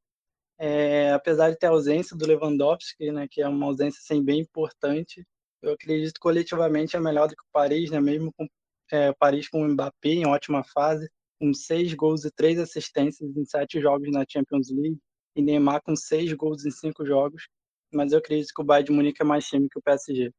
É, 0.57 1.11
apesar 1.13 1.49
de 1.51 1.57
ter 1.57 1.67
a 1.67 1.71
ausência 1.71 2.17
do 2.17 2.25
Lewandowski, 2.25 3.11
né, 3.11 3.27
que 3.29 3.41
é 3.41 3.47
uma 3.47 3.65
ausência 3.65 3.99
assim, 4.01 4.23
bem 4.23 4.39
importante, 4.41 5.25
eu 5.61 5.73
acredito 5.73 6.13
que 6.13 6.19
coletivamente 6.19 6.95
é 6.95 6.99
melhor 6.99 7.27
do 7.27 7.35
que 7.35 7.41
o 7.41 7.51
Paris, 7.51 7.89
né, 7.89 7.99
mesmo 7.99 8.31
com 8.33 8.47
é, 8.91 9.13
Paris 9.13 9.49
com 9.49 9.61
o 9.61 9.67
Mbappé 9.67 10.09
em 10.09 10.27
ótima 10.27 10.63
fase, 10.63 11.09
com 11.39 11.53
seis 11.53 11.93
gols 11.93 12.23
e 12.23 12.31
três 12.31 12.59
assistências 12.59 13.35
em 13.35 13.45
sete 13.45 13.81
jogos 13.81 14.11
na 14.11 14.23
Champions 14.27 14.69
League, 14.69 14.99
e 15.35 15.41
Neymar 15.41 15.81
com 15.83 15.95
seis 15.95 16.31
gols 16.33 16.65
em 16.65 16.71
cinco 16.71 17.05
jogos, 17.05 17.47
mas 17.93 18.11
eu 18.11 18.19
acredito 18.19 18.53
que 18.53 18.61
o 18.61 18.65
Bayern 18.65 18.85
de 18.85 18.91
Munique 18.91 19.21
é 19.21 19.25
mais 19.25 19.45
time 19.45 19.69
que 19.69 19.77
o 19.77 19.81
PSG. 19.81 20.31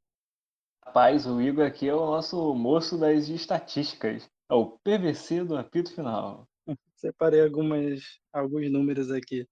Rapaz, 0.85 1.27
o 1.27 1.41
Igor 1.41 1.67
aqui 1.67 1.89
é 1.89 1.95
o 1.95 2.07
nosso 2.07 2.55
moço 2.55 2.97
das 2.97 3.29
estatísticas. 3.29 4.29
É 4.49 4.55
o 4.55 4.79
PVC 4.79 5.45
do 5.45 5.57
apito 5.57 5.93
final. 5.95 6.49
Separei 6.95 7.43
algumas, 7.43 8.03
alguns 8.33 8.71
números 8.71 9.11
aqui. 9.11 9.47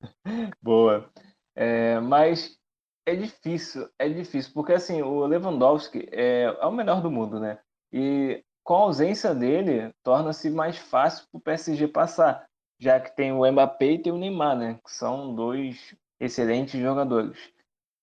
Boa. 0.60 1.10
É, 1.54 2.00
mas 2.00 2.58
é 3.06 3.16
difícil, 3.16 3.88
é 3.98 4.08
difícil, 4.08 4.52
porque 4.54 4.72
assim, 4.72 5.02
o 5.02 5.26
Lewandowski 5.26 6.08
é, 6.12 6.44
é 6.44 6.66
o 6.66 6.72
melhor 6.72 7.02
do 7.02 7.10
mundo, 7.10 7.40
né? 7.40 7.58
E 7.92 8.42
com 8.64 8.74
a 8.74 8.78
ausência 8.78 9.34
dele, 9.34 9.92
torna-se 10.02 10.48
mais 10.50 10.78
fácil 10.78 11.26
para 11.30 11.38
o 11.38 11.42
PSG 11.42 11.88
passar, 11.88 12.46
já 12.78 13.00
que 13.00 13.14
tem 13.14 13.32
o 13.32 13.50
Mbappé 13.50 13.92
e 13.92 14.02
tem 14.02 14.12
o 14.12 14.18
Neymar, 14.18 14.56
né? 14.56 14.80
Que 14.84 14.92
são 14.92 15.34
dois 15.34 15.96
excelentes 16.20 16.80
jogadores. 16.80 17.52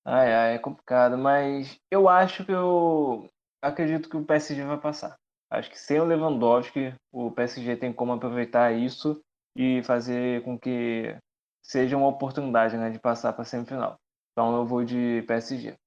Ai, 0.06 0.34
ai, 0.34 0.56
é 0.56 0.60
complicado, 0.60 1.18
mas 1.18 1.80
eu 1.90 2.10
acho 2.10 2.46
que 2.46 2.52
eu 2.52 3.30
acredito 3.62 4.10
que 4.10 4.18
o 4.18 4.26
PSG 4.26 4.64
vai 4.64 4.80
passar. 4.80 5.18
Acho 5.50 5.70
que 5.70 5.80
sem 5.80 6.00
o 6.00 6.06
Lewandowski, 6.06 6.94
o 7.12 7.32
PSG 7.32 7.76
tem 7.78 7.94
como 7.94 8.14
aproveitar 8.14 8.72
isso 8.74 9.20
e 9.56 9.82
fazer 9.84 10.44
com 10.44 10.58
que 10.60 11.16
seja 11.64 11.98
uma 11.98 12.08
oportunidade 12.08 12.78
né, 12.78 12.90
de 12.90 13.00
passar 13.00 13.34
para 13.34 13.46
semifinal. 13.46 13.98
Então 14.40 14.56
eu 14.56 14.66
vou 14.66 14.86
de 14.86 15.22
PSG. 15.28 15.78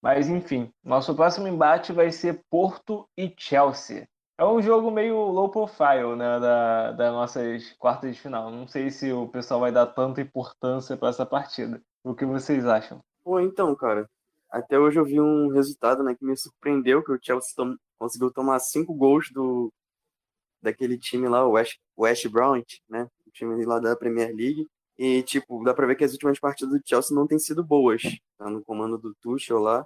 Mas 0.00 0.26
enfim, 0.26 0.72
nosso 0.82 1.14
próximo 1.14 1.46
embate 1.46 1.92
vai 1.92 2.10
ser 2.10 2.42
Porto 2.48 3.06
e 3.14 3.30
Chelsea. 3.36 4.08
É 4.38 4.44
um 4.46 4.62
jogo 4.62 4.90
meio 4.90 5.16
low 5.16 5.50
profile, 5.50 6.16
né, 6.16 6.40
da, 6.40 6.92
das 6.92 7.12
nossas 7.12 7.74
quartas 7.74 8.14
de 8.14 8.18
final. 8.18 8.50
Não 8.50 8.66
sei 8.66 8.90
se 8.90 9.12
o 9.12 9.28
pessoal 9.28 9.60
vai 9.60 9.70
dar 9.70 9.86
tanta 9.86 10.22
importância 10.22 10.96
para 10.96 11.10
essa 11.10 11.26
partida. 11.26 11.78
O 12.02 12.14
que 12.14 12.24
vocês 12.24 12.64
acham? 12.64 13.04
Pô, 13.22 13.38
então, 13.38 13.76
cara, 13.76 14.08
até 14.50 14.78
hoje 14.78 14.98
eu 14.98 15.04
vi 15.04 15.20
um 15.20 15.48
resultado, 15.48 16.02
né, 16.02 16.14
que 16.14 16.24
me 16.24 16.34
surpreendeu, 16.34 17.04
que 17.04 17.12
o 17.12 17.18
Chelsea 17.20 17.52
tom 17.54 17.76
conseguiu 17.98 18.32
tomar 18.32 18.60
cinco 18.60 18.94
gols 18.94 19.30
do 19.30 19.70
daquele 20.62 20.96
time 20.96 21.28
lá, 21.28 21.46
o 21.46 21.50
West, 21.50 21.78
West 21.98 22.26
Brown, 22.28 22.62
né, 22.88 23.06
o 23.26 23.30
time 23.30 23.62
lá 23.66 23.78
da 23.78 23.94
Premier 23.94 24.34
League. 24.34 24.66
E, 25.02 25.22
tipo, 25.22 25.64
dá 25.64 25.72
pra 25.72 25.86
ver 25.86 25.96
que 25.96 26.04
as 26.04 26.12
últimas 26.12 26.38
partidas 26.38 26.78
do 26.78 26.82
Chelsea 26.86 27.16
não 27.16 27.26
têm 27.26 27.38
sido 27.38 27.64
boas. 27.64 28.02
Tá 28.36 28.50
no 28.50 28.62
comando 28.62 28.98
do 28.98 29.14
Tuchel 29.14 29.58
lá. 29.58 29.82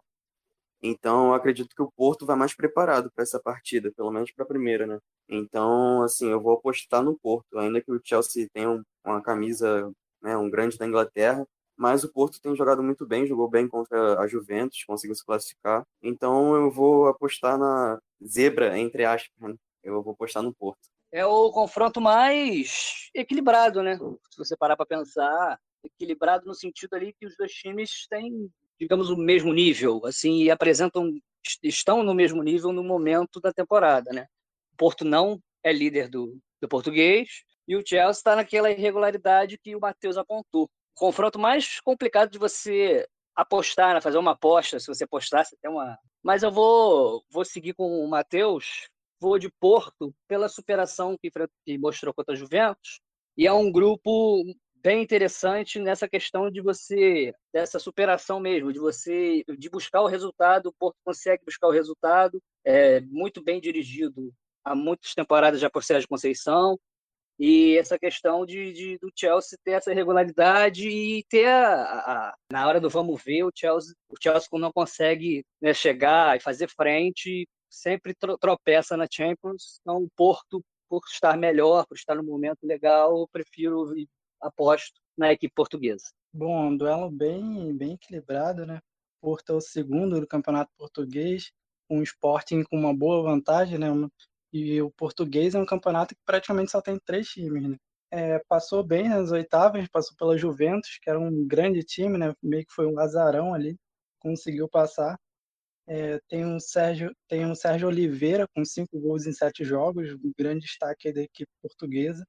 Então, 0.83 1.28
eu 1.28 1.35
acredito 1.35 1.75
que 1.76 1.83
o 1.83 1.92
Porto 1.97 2.26
vai 2.26 2.37
mais 2.37 2.54
preparado 2.54 3.11
para 3.12 3.23
essa 3.23 3.40
partida, 3.40 3.92
pelo 3.97 4.11
menos 4.11 4.33
para 4.33 4.44
a 4.44 4.49
primeira, 4.49 4.87
né? 4.87 4.99
Então, 5.28 6.02
assim, 6.02 6.30
eu 6.30 6.40
vou 6.40 6.54
apostar 6.54 7.02
no 7.02 7.18
Porto, 7.18 7.59
ainda 7.59 7.80
que 7.80 7.92
o 7.92 8.00
Chelsea 8.04 8.49
tenha 8.52 8.71
um, 8.71 8.83
uma 9.04 9.23
camisa, 9.23 9.92
né, 10.23 10.37
um 10.37 10.50
grande 10.50 10.78
da 10.78 10.87
Inglaterra, 10.87 11.47
mas 11.76 12.04
o 12.04 12.12
Porto 12.12 12.40
tem 12.40 12.56
jogado 12.56 12.83
muito 12.83 13.06
bem, 13.06 13.26
jogou 13.26 13.49
bem 13.49 13.68
contra 13.68 14.18
a 14.21 14.26
Juventus, 14.26 14.85
conseguiu 14.85 15.14
se 15.16 15.25
classificar. 15.25 15.85
Então, 16.02 16.56
eu 16.56 16.71
vou 16.73 17.09
apostar 17.09 17.59
na 17.59 18.00
zebra, 18.26 18.78
entre 18.78 19.04
aspas, 19.04 19.33
né? 19.40 19.56
Eu 19.83 20.02
vou 20.02 20.12
apostar 20.14 20.42
no 20.42 20.54
Porto 20.54 20.94
é 21.14 21.25
o 21.25 21.52
confronto 21.52 22.00
mais 22.00 23.09
equilibrado, 23.14 23.85
né? 23.85 23.97
Se 23.97 24.37
você 24.37 24.56
parar 24.56 24.76
para 24.76 24.85
pensar, 24.85 25.61
equilibrado 25.85 26.44
no 26.44 26.54
sentido 26.54 26.94
ali 26.94 27.12
que 27.12 27.25
os 27.25 27.37
dois 27.37 27.52
times 27.52 28.09
têm, 28.11 28.50
digamos, 28.80 29.11
o 29.11 29.16
mesmo 29.16 29.52
nível, 29.52 30.04
assim, 30.04 30.42
e 30.42 30.50
apresentam 30.50 31.09
estão 31.62 32.02
no 32.02 32.14
mesmo 32.14 32.42
nível 32.42 32.73
no 32.73 32.83
momento 32.83 33.40
da 33.40 33.52
temporada, 33.52 34.12
né? 34.12 34.26
O 34.73 34.76
Porto 34.76 35.04
não 35.04 35.38
é 35.62 35.73
líder 35.73 36.09
do, 36.09 36.37
do 36.61 36.68
português 36.68 37.44
e 37.68 37.76
o 37.76 37.83
Chelsea 37.87 38.11
está 38.11 38.35
naquela 38.35 38.71
irregularidade 38.71 39.59
que 39.59 39.76
o 39.76 39.80
Matheus 39.80 40.16
apontou. 40.16 40.64
O 40.64 40.99
confronto 40.99 41.38
mais 41.38 41.78
complicado 41.80 42.30
de 42.30 42.38
você 42.38 43.06
apostar, 43.37 43.94
né? 43.94 44.00
fazer 44.00 44.18
uma 44.18 44.33
aposta, 44.33 44.80
se 44.80 44.88
você 44.88 45.04
apostar, 45.04 45.44
você 45.44 45.56
tem 45.62 45.71
uma. 45.71 45.97
Mas 46.25 46.42
eu 46.42 46.50
vou, 46.50 47.23
vou 47.30 47.44
seguir 47.44 47.75
com 47.75 48.04
o 48.04 48.09
Matheus, 48.09 48.88
de 49.38 49.50
Porto 49.61 50.14
pela 50.28 50.49
superação 50.49 51.16
que, 51.21 51.31
que 51.64 51.78
mostrou 51.78 52.12
contra 52.12 52.35
a 52.35 52.37
Juventus, 52.37 53.00
e 53.37 53.47
é 53.47 53.52
um 53.52 53.71
grupo 53.71 54.45
bem 54.76 55.02
interessante 55.02 55.78
nessa 55.78 56.07
questão 56.07 56.50
de 56.50 56.61
você 56.61 57.35
dessa 57.52 57.78
superação 57.78 58.38
mesmo, 58.38 58.73
de 58.73 58.78
você 58.78 59.43
de 59.59 59.71
buscar 59.71 60.02
o 60.02 60.07
resultado, 60.07 60.66
o 60.66 60.73
Porto 60.73 60.97
consegue 61.02 61.43
buscar 61.45 61.69
o 61.69 61.73
resultado, 61.73 62.40
é 62.64 63.00
muito 63.00 63.43
bem 63.43 63.61
dirigido 63.61 64.33
há 64.62 64.75
muitas 64.75 65.14
temporadas 65.14 65.61
já 65.61 65.71
por 65.71 65.83
Sérgio 65.83 66.09
Conceição, 66.09 66.78
e 67.38 67.76
essa 67.78 67.99
questão 67.99 68.47
de, 68.47 68.73
de, 68.73 68.99
do 68.99 69.11
Chelsea 69.14 69.59
ter 69.64 69.73
essa 69.73 69.93
regularidade 69.93 70.88
e 70.88 71.25
ter 71.25 71.49
a, 71.49 71.83
a, 71.83 72.35
na 72.52 72.66
hora 72.66 72.81
do 72.81 72.88
vamos 72.88 73.21
ver 73.23 73.43
o 73.43 73.50
Chelsea 73.54 73.93
o 74.09 74.14
Chelsea 74.23 74.49
não 74.52 74.71
consegue 74.73 75.45
né, 75.61 75.75
chegar 75.75 76.37
e 76.37 76.40
fazer 76.40 76.69
frente 76.69 77.49
sempre 77.75 78.14
tropeça 78.40 78.97
na 78.97 79.07
Champions. 79.11 79.78
Então, 79.81 80.02
o 80.02 80.11
Porto, 80.16 80.64
por 80.88 81.02
estar 81.07 81.37
melhor, 81.37 81.87
por 81.87 81.97
estar 81.97 82.14
no 82.14 82.23
momento 82.23 82.64
legal, 82.64 83.19
eu 83.19 83.28
prefiro 83.28 83.93
aposto 84.40 85.00
na 85.16 85.33
equipe 85.33 85.54
portuguesa. 85.54 86.04
Bom, 86.33 86.69
um 86.69 86.76
duelo 86.76 87.11
bem, 87.11 87.76
bem 87.76 87.95
equilibrado, 87.95 88.66
né? 88.66 88.81
Porto 89.21 89.52
é 89.52 89.57
o 89.57 89.61
segundo 89.61 90.21
do 90.21 90.26
campeonato 90.26 90.71
português, 90.76 91.50
um 91.88 92.02
Sporting 92.02 92.62
com 92.64 92.76
uma 92.76 92.95
boa 92.95 93.23
vantagem, 93.23 93.78
né? 93.78 93.88
E 94.52 94.81
o 94.83 94.90
português 94.90 95.54
é 95.54 95.59
um 95.59 95.66
campeonato 95.66 96.14
que 96.14 96.21
praticamente 96.25 96.71
só 96.71 96.81
tem 96.81 96.99
três 97.04 97.28
times, 97.28 97.69
né? 97.69 97.76
É, 98.11 98.38
passou 98.49 98.85
bem 98.85 99.09
nas 99.09 99.33
oitavas, 99.33 99.88
passou 99.88 100.16
pela 100.16 100.38
Juventus, 100.38 100.99
que 101.02 101.11
era 101.11 101.19
um 101.19 101.47
grande 101.47 101.83
time, 101.83 102.19
né? 102.19 102.33
Meio 102.43 102.64
que 102.64 102.73
foi 102.73 102.87
um 102.87 102.99
azarão 102.99 103.54
ali, 103.54 103.76
conseguiu 104.21 104.69
passar. 104.69 105.19
É, 105.87 106.19
tem 106.29 106.45
o 106.45 106.59
Sérgio, 106.61 107.14
tem 107.29 107.50
o 107.50 107.55
Sérgio 107.55 107.88
Oliveira 107.88 108.49
com 108.55 108.64
cinco 108.64 108.99
gols 108.99 109.26
em 109.26 109.33
sete 109.33 109.64
jogos, 109.64 110.12
um 110.14 110.33
grande 110.38 110.61
destaque 110.61 111.12
da 111.12 111.23
equipe 111.23 111.50
portuguesa. 111.62 112.26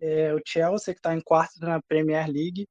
É, 0.00 0.34
o 0.34 0.40
Chelsea 0.46 0.92
que 0.94 0.98
está 0.98 1.14
em 1.14 1.20
quarto 1.20 1.58
na 1.60 1.80
Premier 1.82 2.26
League 2.28 2.66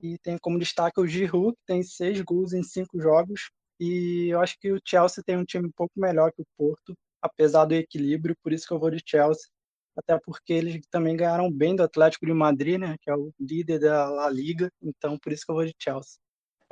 e 0.00 0.18
tem 0.18 0.38
como 0.38 0.58
destaque 0.58 1.00
o 1.00 1.06
Giroud 1.06 1.54
que 1.56 1.64
tem 1.66 1.82
seis 1.82 2.20
gols 2.22 2.52
em 2.52 2.62
cinco 2.62 3.00
jogos. 3.00 3.50
E 3.78 4.28
eu 4.30 4.40
acho 4.40 4.58
que 4.58 4.72
o 4.72 4.80
Chelsea 4.84 5.24
tem 5.24 5.36
um 5.38 5.44
time 5.44 5.66
um 5.68 5.72
pouco 5.72 5.92
melhor 5.98 6.32
que 6.32 6.42
o 6.42 6.46
Porto, 6.56 6.94
apesar 7.22 7.64
do 7.64 7.74
equilíbrio, 7.74 8.36
por 8.42 8.52
isso 8.52 8.66
que 8.66 8.74
eu 8.74 8.78
vou 8.78 8.90
de 8.90 9.02
Chelsea, 9.06 9.48
até 9.96 10.18
porque 10.18 10.52
eles 10.52 10.80
também 10.90 11.16
ganharam 11.16 11.50
bem 11.50 11.74
do 11.76 11.82
Atlético 11.82 12.26
de 12.26 12.32
Madrid, 12.34 12.78
né, 12.78 12.96
que 13.00 13.10
é 13.10 13.14
o 13.14 13.32
líder 13.40 13.80
da 13.80 14.08
La 14.10 14.28
Liga, 14.30 14.70
então 14.82 15.18
por 15.18 15.32
isso 15.32 15.44
que 15.46 15.50
eu 15.50 15.56
vou 15.56 15.64
de 15.64 15.74
Chelsea. 15.78 16.18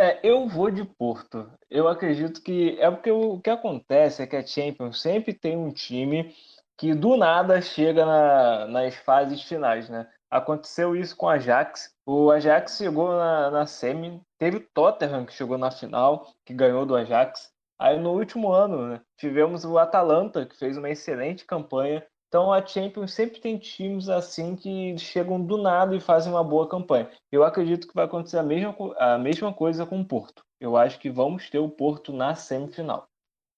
É, 0.01 0.21
eu 0.23 0.47
vou 0.47 0.71
de 0.71 0.85
Porto. 0.85 1.51
Eu 1.69 1.89
acredito 1.89 2.41
que 2.41 2.79
é 2.81 2.89
porque 2.91 3.11
o 3.11 3.41
que 3.41 3.51
acontece 3.51 4.23
é 4.23 4.27
que 4.27 4.37
a 4.37 4.47
Champions 4.47 5.01
sempre 5.01 5.35
tem 5.35 5.57
um 5.57 5.73
time 5.73 6.35
que 6.77 6.95
do 6.95 7.17
nada 7.17 7.61
chega 7.61 8.07
na, 8.07 8.67
nas 8.69 8.95
fases 8.95 9.43
finais, 9.43 9.89
né? 9.89 10.09
Aconteceu 10.31 10.95
isso 10.95 11.17
com 11.17 11.27
o 11.27 11.29
Ajax. 11.29 11.93
O 12.07 12.31
Ajax 12.31 12.77
chegou 12.77 13.11
na, 13.11 13.51
na 13.51 13.67
semi, 13.67 14.23
teve 14.39 14.59
o 14.59 14.69
Tottenham 14.73 15.27
que 15.27 15.33
chegou 15.33 15.59
na 15.59 15.71
final, 15.71 16.33
que 16.45 16.55
ganhou 16.55 16.87
do 16.87 16.95
Ajax. 16.95 17.51
Aí 17.77 17.99
no 17.99 18.13
último 18.13 18.53
ano, 18.53 18.89
né, 18.89 19.01
tivemos 19.17 19.65
o 19.65 19.79
Atalanta, 19.79 20.47
que 20.47 20.57
fez 20.57 20.77
uma 20.77 20.91
excelente 20.91 21.45
campanha 21.45 22.05
então 22.29 22.53
a 22.53 22.65
Champions 22.65 23.15
sempre 23.15 23.41
tem 23.41 23.57
times 23.57 24.11
assim 24.11 24.55
que 24.55 24.99
chegam 24.99 25.43
do 25.43 25.57
nada 25.57 25.97
e 25.97 26.01
fazem 26.01 26.31
uma 26.31 26.45
boa 26.45 26.69
campanha. 26.69 27.11
Eu 27.33 27.43
acredito 27.43 27.89
que 27.89 27.95
vai 27.95 28.05
acontecer 28.05 28.37
a 28.37 28.43
mesma, 28.43 28.77
a 28.99 29.17
mesma 29.17 29.53
coisa 29.53 29.87
com 29.87 29.99
o 30.01 30.05
Porto. 30.05 30.45
Eu 30.61 30.77
acho 30.77 30.99
que 30.99 31.09
vamos 31.09 31.49
ter 31.49 31.59
o 31.59 31.71
Porto 31.71 32.13
na 32.13 32.35
semifinal. 32.35 33.09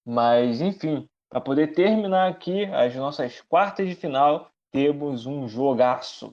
Mas, 0.06 0.60
enfim, 0.60 1.08
para 1.28 1.40
poder 1.40 1.74
terminar 1.74 2.28
aqui 2.28 2.64
as 2.66 2.94
nossas 2.94 3.40
quartas 3.40 3.88
de 3.88 3.96
final, 3.96 4.48
temos 4.70 5.26
um 5.26 5.48
jogaço. 5.48 6.32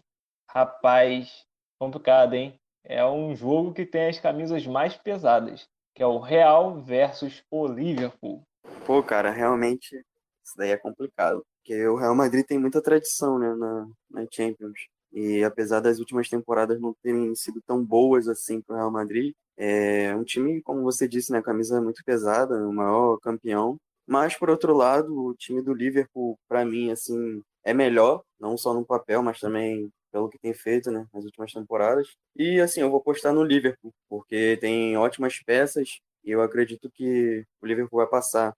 Rapaz, 0.50 1.44
complicado, 1.80 2.36
hein? 2.36 2.54
É 2.84 3.04
um 3.04 3.36
jogo 3.36 3.74
que 3.74 3.86
tem 3.86 4.08
as 4.08 4.20
camisas 4.20 4.66
mais 4.68 4.96
pesadas, 4.96 5.68
que 5.96 6.04
é 6.04 6.08
o 6.08 6.20
Real 6.20 6.82
versus 6.82 7.44
o 7.50 7.68
Liverpool. 7.68 8.44
Pô, 8.86 9.02
cara, 9.02 9.32
realmente 9.32 9.96
isso 10.44 10.56
daí 10.56 10.70
é 10.70 10.78
complicado. 10.78 11.44
Porque 11.68 11.86
o 11.86 11.98
Real 11.98 12.16
Madrid 12.16 12.46
tem 12.46 12.58
muita 12.58 12.82
tradição 12.82 13.38
né, 13.38 13.54
na, 13.54 13.88
na 14.10 14.26
Champions. 14.32 14.88
E 15.12 15.44
apesar 15.44 15.82
das 15.82 16.00
últimas 16.00 16.30
temporadas 16.30 16.80
não 16.80 16.96
terem 17.04 17.36
sido 17.36 17.62
tão 17.68 17.84
boas 17.84 18.30
assim 18.30 18.62
para 18.62 18.76
o 18.76 18.78
Real 18.78 18.92
Madrid, 18.92 19.34
é 19.58 20.16
um 20.16 20.24
time, 20.24 20.62
como 20.62 20.82
você 20.82 21.10
disse, 21.10 21.30
né, 21.30 21.42
camisa 21.42 21.82
muito 21.82 22.02
pesada, 22.06 22.56
o 22.66 22.72
maior 22.72 23.18
campeão. 23.20 23.76
Mas, 24.08 24.38
por 24.38 24.50
outro 24.50 24.74
lado, 24.74 25.14
o 25.14 25.36
time 25.36 25.62
do 25.62 25.74
Liverpool, 25.74 26.40
para 26.48 26.64
mim, 26.64 26.90
assim, 26.90 27.42
é 27.66 27.74
melhor, 27.74 28.24
não 28.40 28.58
só 28.58 28.74
no 28.74 28.86
papel, 28.86 29.22
mas 29.22 29.38
também 29.42 29.90
pelo 30.10 30.30
que 30.30 30.40
tem 30.40 30.54
feito, 30.54 30.90
né, 30.90 31.06
nas 31.14 31.26
últimas 31.26 31.52
temporadas. 31.52 32.08
E 32.34 32.62
assim, 32.62 32.80
eu 32.80 32.90
vou 32.90 33.02
postar 33.02 33.34
no 33.34 33.44
Liverpool, 33.44 33.94
porque 34.08 34.58
tem 34.62 34.96
ótimas 34.96 35.38
peças 35.46 36.00
e 36.24 36.32
eu 36.32 36.42
acredito 36.42 36.90
que 36.90 37.44
o 37.62 37.66
Liverpool 37.68 37.98
vai 38.00 38.08
passar. 38.08 38.54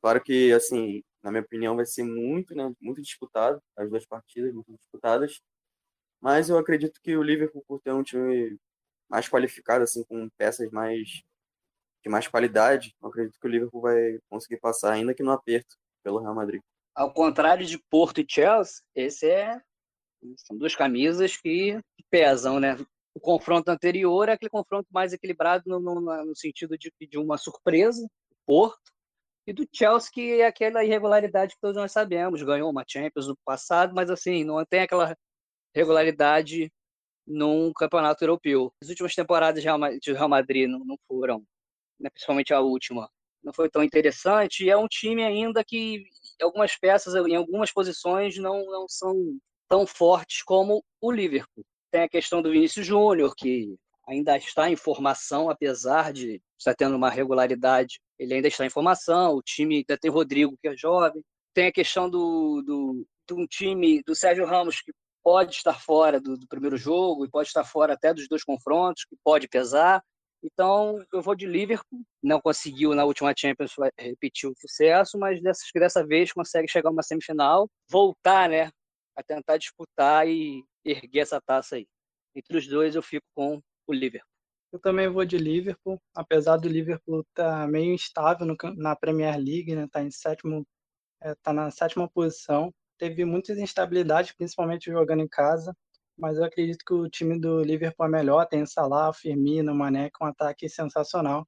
Claro 0.00 0.22
que, 0.22 0.52
assim, 0.52 1.02
na 1.24 1.30
minha 1.30 1.42
opinião, 1.42 1.74
vai 1.74 1.86
ser 1.86 2.04
muito, 2.04 2.54
né, 2.54 2.70
muito 2.78 3.00
disputado, 3.00 3.60
as 3.76 3.88
duas 3.88 4.06
partidas 4.06 4.52
muito 4.52 4.76
disputadas, 4.76 5.40
mas 6.20 6.50
eu 6.50 6.58
acredito 6.58 7.00
que 7.02 7.16
o 7.16 7.22
Liverpool, 7.22 7.64
por 7.66 7.80
ter 7.80 7.92
um 7.92 8.02
time 8.02 8.58
mais 9.08 9.26
qualificado, 9.28 9.82
assim, 9.84 10.04
com 10.04 10.28
peças 10.36 10.70
mais 10.70 11.22
de 12.02 12.10
mais 12.10 12.28
qualidade, 12.28 12.94
eu 13.02 13.08
acredito 13.08 13.40
que 13.40 13.46
o 13.46 13.50
Liverpool 13.50 13.80
vai 13.80 14.18
conseguir 14.28 14.60
passar, 14.60 14.92
ainda 14.92 15.14
que 15.14 15.22
no 15.22 15.30
aperto, 15.30 15.74
pelo 16.02 16.20
Real 16.20 16.34
Madrid. 16.34 16.60
Ao 16.94 17.10
contrário 17.10 17.64
de 17.64 17.78
Porto 17.90 18.20
e 18.20 18.26
Chelsea, 18.28 18.82
esse 18.94 19.26
é 19.26 19.58
são 20.36 20.56
duas 20.56 20.74
camisas 20.74 21.36
que 21.36 21.80
pesam, 22.10 22.60
né? 22.60 22.76
O 23.14 23.20
confronto 23.20 23.70
anterior 23.70 24.28
é 24.28 24.32
aquele 24.32 24.50
confronto 24.50 24.88
mais 24.90 25.12
equilibrado 25.12 25.64
no, 25.66 25.80
no, 25.80 26.00
no 26.00 26.36
sentido 26.36 26.76
de, 26.76 26.92
de 27.00 27.18
uma 27.18 27.38
surpresa, 27.38 28.06
Porto, 28.46 28.93
e 29.46 29.52
do 29.52 29.66
Chelsea, 29.72 30.10
que 30.12 30.40
é 30.40 30.46
aquela 30.46 30.84
irregularidade 30.84 31.54
que 31.54 31.60
todos 31.60 31.76
nós 31.76 31.92
sabemos. 31.92 32.42
Ganhou 32.42 32.70
uma 32.70 32.84
Champions 32.86 33.28
no 33.28 33.36
passado, 33.44 33.94
mas 33.94 34.10
assim, 34.10 34.44
não 34.44 34.64
tem 34.64 34.80
aquela 34.80 35.16
regularidade 35.74 36.72
num 37.26 37.72
campeonato 37.72 38.24
europeu. 38.24 38.72
As 38.82 38.88
últimas 38.88 39.14
temporadas 39.14 39.62
de 39.62 40.12
Real 40.12 40.28
Madrid 40.28 40.68
não, 40.68 40.98
foram, 41.06 41.44
né, 41.98 42.10
principalmente 42.10 42.54
a 42.54 42.60
última, 42.60 43.10
não 43.42 43.52
foi 43.52 43.68
tão 43.68 43.82
interessante. 43.82 44.64
E 44.64 44.70
é 44.70 44.76
um 44.76 44.88
time 44.88 45.22
ainda 45.24 45.64
que 45.64 46.04
algumas 46.40 46.76
peças, 46.76 47.14
em 47.14 47.36
algumas 47.36 47.70
posições, 47.72 48.36
não, 48.38 48.64
não 48.66 48.86
são 48.88 49.38
tão 49.68 49.86
fortes 49.86 50.42
como 50.42 50.84
o 51.00 51.10
Liverpool. 51.10 51.64
Tem 51.90 52.02
a 52.02 52.08
questão 52.08 52.42
do 52.42 52.50
Vinícius 52.50 52.86
Júnior, 52.86 53.34
que 53.36 53.76
ainda 54.06 54.36
está 54.36 54.70
em 54.70 54.76
formação, 54.76 55.48
apesar 55.48 56.12
de 56.12 56.42
estar 56.58 56.74
tendo 56.74 56.96
uma 56.96 57.10
regularidade, 57.10 58.00
ele 58.18 58.34
ainda 58.34 58.48
está 58.48 58.64
em 58.64 58.70
formação. 58.70 59.34
O 59.34 59.42
time 59.42 59.76
ainda 59.76 59.98
tem 59.98 60.10
Rodrigo, 60.10 60.56
que 60.60 60.68
é 60.68 60.76
jovem. 60.76 61.22
Tem 61.52 61.66
a 61.68 61.72
questão 61.72 62.08
do, 62.08 62.62
do, 62.62 63.06
de 63.28 63.34
um 63.34 63.46
time 63.46 64.02
do 64.04 64.14
Sérgio 64.14 64.46
Ramos, 64.46 64.80
que 64.80 64.92
pode 65.22 65.54
estar 65.54 65.80
fora 65.80 66.20
do, 66.20 66.36
do, 66.36 66.46
primeiro 66.46 66.76
jogo 66.76 67.24
e 67.24 67.30
pode 67.30 67.48
estar 67.48 67.64
fora 67.64 67.94
até 67.94 68.12
dos 68.12 68.28
dois 68.28 68.44
confrontos, 68.44 69.04
que 69.04 69.16
pode 69.24 69.48
pesar. 69.48 70.02
Então, 70.42 71.02
eu 71.12 71.22
vou 71.22 71.34
de 71.34 71.46
Liverpool. 71.46 72.00
Não 72.22 72.40
conseguiu 72.40 72.94
na 72.94 73.04
última 73.04 73.32
Champions 73.36 73.74
repetir 73.98 74.48
o 74.48 74.54
sucesso, 74.58 75.18
mas 75.18 75.40
dessa, 75.42 75.64
dessa 75.74 76.06
vez 76.06 76.32
consegue 76.32 76.68
chegar 76.68 76.90
a 76.90 76.92
uma 76.92 77.02
semifinal, 77.02 77.68
voltar 77.90 78.50
né, 78.50 78.70
a 79.16 79.22
tentar 79.22 79.56
disputar 79.56 80.28
e 80.28 80.62
erguer 80.84 81.20
essa 81.20 81.40
taça 81.40 81.76
aí. 81.76 81.86
Entre 82.36 82.58
os 82.58 82.66
dois, 82.66 82.94
eu 82.94 83.02
fico 83.02 83.24
com 83.34 83.60
o 83.86 83.92
Liverpool. 83.92 84.33
Eu 84.74 84.80
também 84.80 85.08
vou 85.08 85.24
de 85.24 85.38
Liverpool, 85.38 86.02
apesar 86.12 86.56
do 86.56 86.66
Liverpool 86.68 87.20
estar 87.20 87.60
tá 87.60 87.68
meio 87.68 87.94
instável 87.94 88.44
no, 88.44 88.56
na 88.76 88.96
Premier 88.96 89.36
League, 89.36 89.72
né? 89.72 89.86
Tá 89.88 90.02
em 90.02 90.10
sétimo, 90.10 90.66
é, 91.22 91.32
tá 91.36 91.52
na 91.52 91.70
sétima 91.70 92.10
posição. 92.10 92.74
Teve 92.98 93.24
muitas 93.24 93.56
instabilidades, 93.58 94.32
principalmente 94.32 94.90
jogando 94.90 95.22
em 95.22 95.28
casa, 95.28 95.72
mas 96.18 96.38
eu 96.38 96.44
acredito 96.44 96.84
que 96.84 96.92
o 96.92 97.08
time 97.08 97.38
do 97.40 97.62
Liverpool 97.62 98.06
é 98.06 98.08
melhor. 98.08 98.46
Tem 98.48 98.66
Salah, 98.66 99.12
Firmino, 99.12 99.72
Mané 99.76 100.10
com 100.12 100.24
um 100.24 100.28
ataque 100.28 100.68
sensacional. 100.68 101.46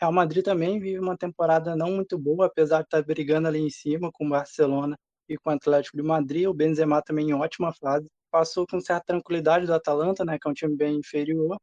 Real 0.00 0.12
Madrid 0.12 0.44
também 0.44 0.78
vive 0.78 1.00
uma 1.00 1.18
temporada 1.18 1.74
não 1.74 1.90
muito 1.90 2.16
boa, 2.18 2.46
apesar 2.46 2.82
de 2.82 2.84
estar 2.84 3.02
tá 3.02 3.04
brigando 3.04 3.48
ali 3.48 3.58
em 3.58 3.70
cima 3.70 4.12
com 4.12 4.26
o 4.26 4.30
Barcelona 4.30 4.96
e 5.28 5.36
com 5.38 5.50
o 5.50 5.54
Atlético 5.54 5.96
de 5.96 6.04
Madrid. 6.04 6.46
O 6.46 6.54
Benzema 6.54 7.02
também 7.02 7.30
em 7.30 7.34
ótima 7.34 7.72
fase. 7.74 8.06
Passou 8.30 8.64
com 8.64 8.80
certa 8.80 9.06
tranquilidade 9.06 9.66
do 9.66 9.74
Atalanta, 9.74 10.24
né, 10.24 10.38
que 10.40 10.46
é 10.46 10.50
um 10.52 10.54
time 10.54 10.76
bem 10.76 10.98
inferior. 10.98 11.58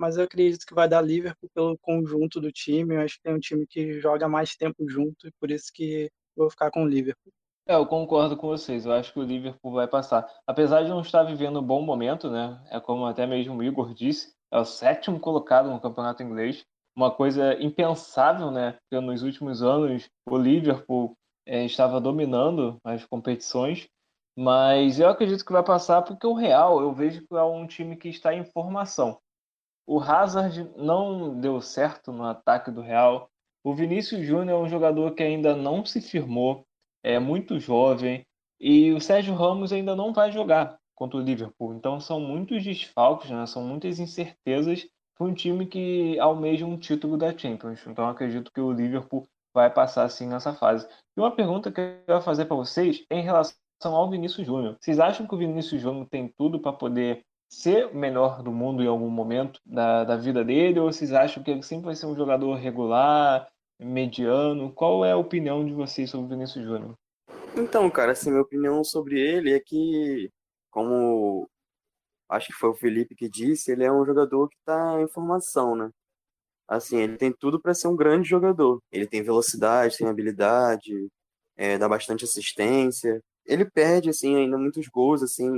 Mas 0.00 0.16
eu 0.16 0.24
acredito 0.24 0.64
que 0.64 0.72
vai 0.72 0.88
dar 0.88 1.02
Liverpool 1.02 1.50
pelo 1.54 1.76
conjunto 1.76 2.40
do 2.40 2.50
time. 2.50 2.94
Eu 2.94 3.02
acho 3.02 3.16
que 3.16 3.22
tem 3.22 3.34
um 3.34 3.38
time 3.38 3.66
que 3.66 4.00
joga 4.00 4.26
mais 4.26 4.56
tempo 4.56 4.88
junto 4.88 5.28
e 5.28 5.32
por 5.38 5.50
isso 5.50 5.70
que 5.74 6.10
vou 6.34 6.48
ficar 6.48 6.70
com 6.70 6.84
o 6.84 6.88
Liverpool. 6.88 7.30
É, 7.68 7.74
eu 7.74 7.84
concordo 7.84 8.34
com 8.34 8.46
vocês. 8.46 8.86
Eu 8.86 8.92
acho 8.92 9.12
que 9.12 9.18
o 9.18 9.22
Liverpool 9.22 9.72
vai 9.72 9.86
passar. 9.86 10.26
Apesar 10.46 10.84
de 10.84 10.88
não 10.88 11.02
estar 11.02 11.22
vivendo 11.24 11.60
um 11.60 11.62
bom 11.62 11.82
momento, 11.82 12.30
né? 12.30 12.58
É 12.70 12.80
como 12.80 13.04
até 13.04 13.26
mesmo 13.26 13.58
o 13.58 13.62
Igor 13.62 13.92
disse, 13.92 14.32
é 14.50 14.58
o 14.58 14.64
sétimo 14.64 15.20
colocado 15.20 15.70
no 15.70 15.78
campeonato 15.78 16.22
inglês. 16.22 16.64
Uma 16.96 17.10
coisa 17.10 17.62
impensável, 17.62 18.50
né? 18.50 18.78
Porque 18.80 19.04
nos 19.04 19.22
últimos 19.22 19.62
anos 19.62 20.08
o 20.26 20.38
Liverpool 20.38 21.14
é, 21.46 21.66
estava 21.66 22.00
dominando 22.00 22.78
as 22.82 23.04
competições, 23.04 23.86
mas 24.34 24.98
eu 24.98 25.10
acredito 25.10 25.44
que 25.44 25.52
vai 25.52 25.62
passar 25.62 26.00
porque 26.00 26.26
o 26.26 26.32
Real 26.32 26.80
eu 26.80 26.90
vejo 26.94 27.20
que 27.20 27.34
é 27.34 27.42
um 27.42 27.66
time 27.66 27.96
que 27.96 28.08
está 28.08 28.32
em 28.32 28.44
formação. 28.46 29.20
O 29.90 29.98
Hazard 29.98 30.70
não 30.76 31.40
deu 31.40 31.60
certo 31.60 32.12
no 32.12 32.22
ataque 32.22 32.70
do 32.70 32.80
Real. 32.80 33.28
O 33.64 33.74
Vinícius 33.74 34.24
Júnior 34.24 34.60
é 34.60 34.62
um 34.64 34.68
jogador 34.68 35.16
que 35.16 35.22
ainda 35.24 35.56
não 35.56 35.84
se 35.84 36.00
firmou, 36.00 36.64
é 37.02 37.18
muito 37.18 37.58
jovem, 37.58 38.24
e 38.60 38.92
o 38.92 39.00
Sérgio 39.00 39.34
Ramos 39.34 39.72
ainda 39.72 39.96
não 39.96 40.12
vai 40.12 40.30
jogar 40.30 40.78
contra 40.94 41.18
o 41.18 41.20
Liverpool. 41.20 41.74
Então 41.74 41.98
são 41.98 42.20
muitos 42.20 42.62
desfalques, 42.62 43.30
né? 43.30 43.44
são 43.46 43.64
muitas 43.64 43.98
incertezas 43.98 44.86
para 45.18 45.26
um 45.26 45.34
time 45.34 45.66
que 45.66 46.16
almeja 46.20 46.64
um 46.64 46.78
título 46.78 47.18
da 47.18 47.36
Champions. 47.36 47.84
Então 47.84 48.08
acredito 48.08 48.52
que 48.52 48.60
o 48.60 48.70
Liverpool 48.70 49.26
vai 49.52 49.68
passar 49.70 50.04
assim 50.04 50.28
nessa 50.28 50.54
fase. 50.54 50.86
E 51.16 51.20
uma 51.20 51.34
pergunta 51.34 51.72
que 51.72 51.80
eu 51.80 52.14
vou 52.14 52.20
fazer 52.20 52.44
para 52.44 52.54
vocês 52.54 53.04
é 53.10 53.18
em 53.18 53.24
relação 53.24 53.56
ao 53.82 54.08
Vinícius 54.08 54.46
Júnior. 54.46 54.76
Vocês 54.80 55.00
acham 55.00 55.26
que 55.26 55.34
o 55.34 55.38
Vinícius 55.38 55.82
Júnior 55.82 56.06
tem 56.08 56.32
tudo 56.38 56.60
para 56.60 56.72
poder 56.72 57.24
ser 57.50 57.86
o 57.86 57.94
melhor 57.94 58.42
do 58.42 58.52
mundo 58.52 58.82
em 58.82 58.86
algum 58.86 59.10
momento 59.10 59.60
da, 59.66 60.04
da 60.04 60.16
vida 60.16 60.44
dele? 60.44 60.78
Ou 60.78 60.90
vocês 60.90 61.12
acham 61.12 61.42
que 61.42 61.50
ele 61.50 61.62
sempre 61.62 61.86
vai 61.86 61.96
ser 61.96 62.06
um 62.06 62.14
jogador 62.14 62.54
regular, 62.54 63.50
mediano? 63.78 64.72
Qual 64.72 65.04
é 65.04 65.12
a 65.12 65.16
opinião 65.16 65.66
de 65.66 65.74
vocês 65.74 66.08
sobre 66.08 66.26
o 66.26 66.28
Vinícius 66.28 66.64
Júnior? 66.64 66.94
Então, 67.56 67.90
cara, 67.90 68.12
assim, 68.12 68.30
minha 68.30 68.42
opinião 68.42 68.84
sobre 68.84 69.20
ele 69.20 69.52
é 69.52 69.58
que, 69.58 70.30
como 70.70 71.48
acho 72.28 72.46
que 72.46 72.52
foi 72.54 72.70
o 72.70 72.74
Felipe 72.74 73.16
que 73.16 73.28
disse, 73.28 73.72
ele 73.72 73.84
é 73.84 73.92
um 73.92 74.06
jogador 74.06 74.48
que 74.48 74.56
está 74.56 75.00
em 75.02 75.08
formação, 75.08 75.74
né? 75.74 75.90
Assim, 76.68 76.98
ele 76.98 77.16
tem 77.16 77.32
tudo 77.32 77.60
para 77.60 77.74
ser 77.74 77.88
um 77.88 77.96
grande 77.96 78.28
jogador. 78.28 78.80
Ele 78.92 79.06
tem 79.06 79.22
velocidade, 79.24 79.96
tem 79.96 80.06
habilidade, 80.06 81.08
é, 81.56 81.76
dá 81.76 81.88
bastante 81.88 82.24
assistência. 82.24 83.20
Ele 83.44 83.68
perde, 83.68 84.10
assim, 84.10 84.36
ainda 84.36 84.56
muitos 84.56 84.86
gols, 84.86 85.20
assim, 85.20 85.50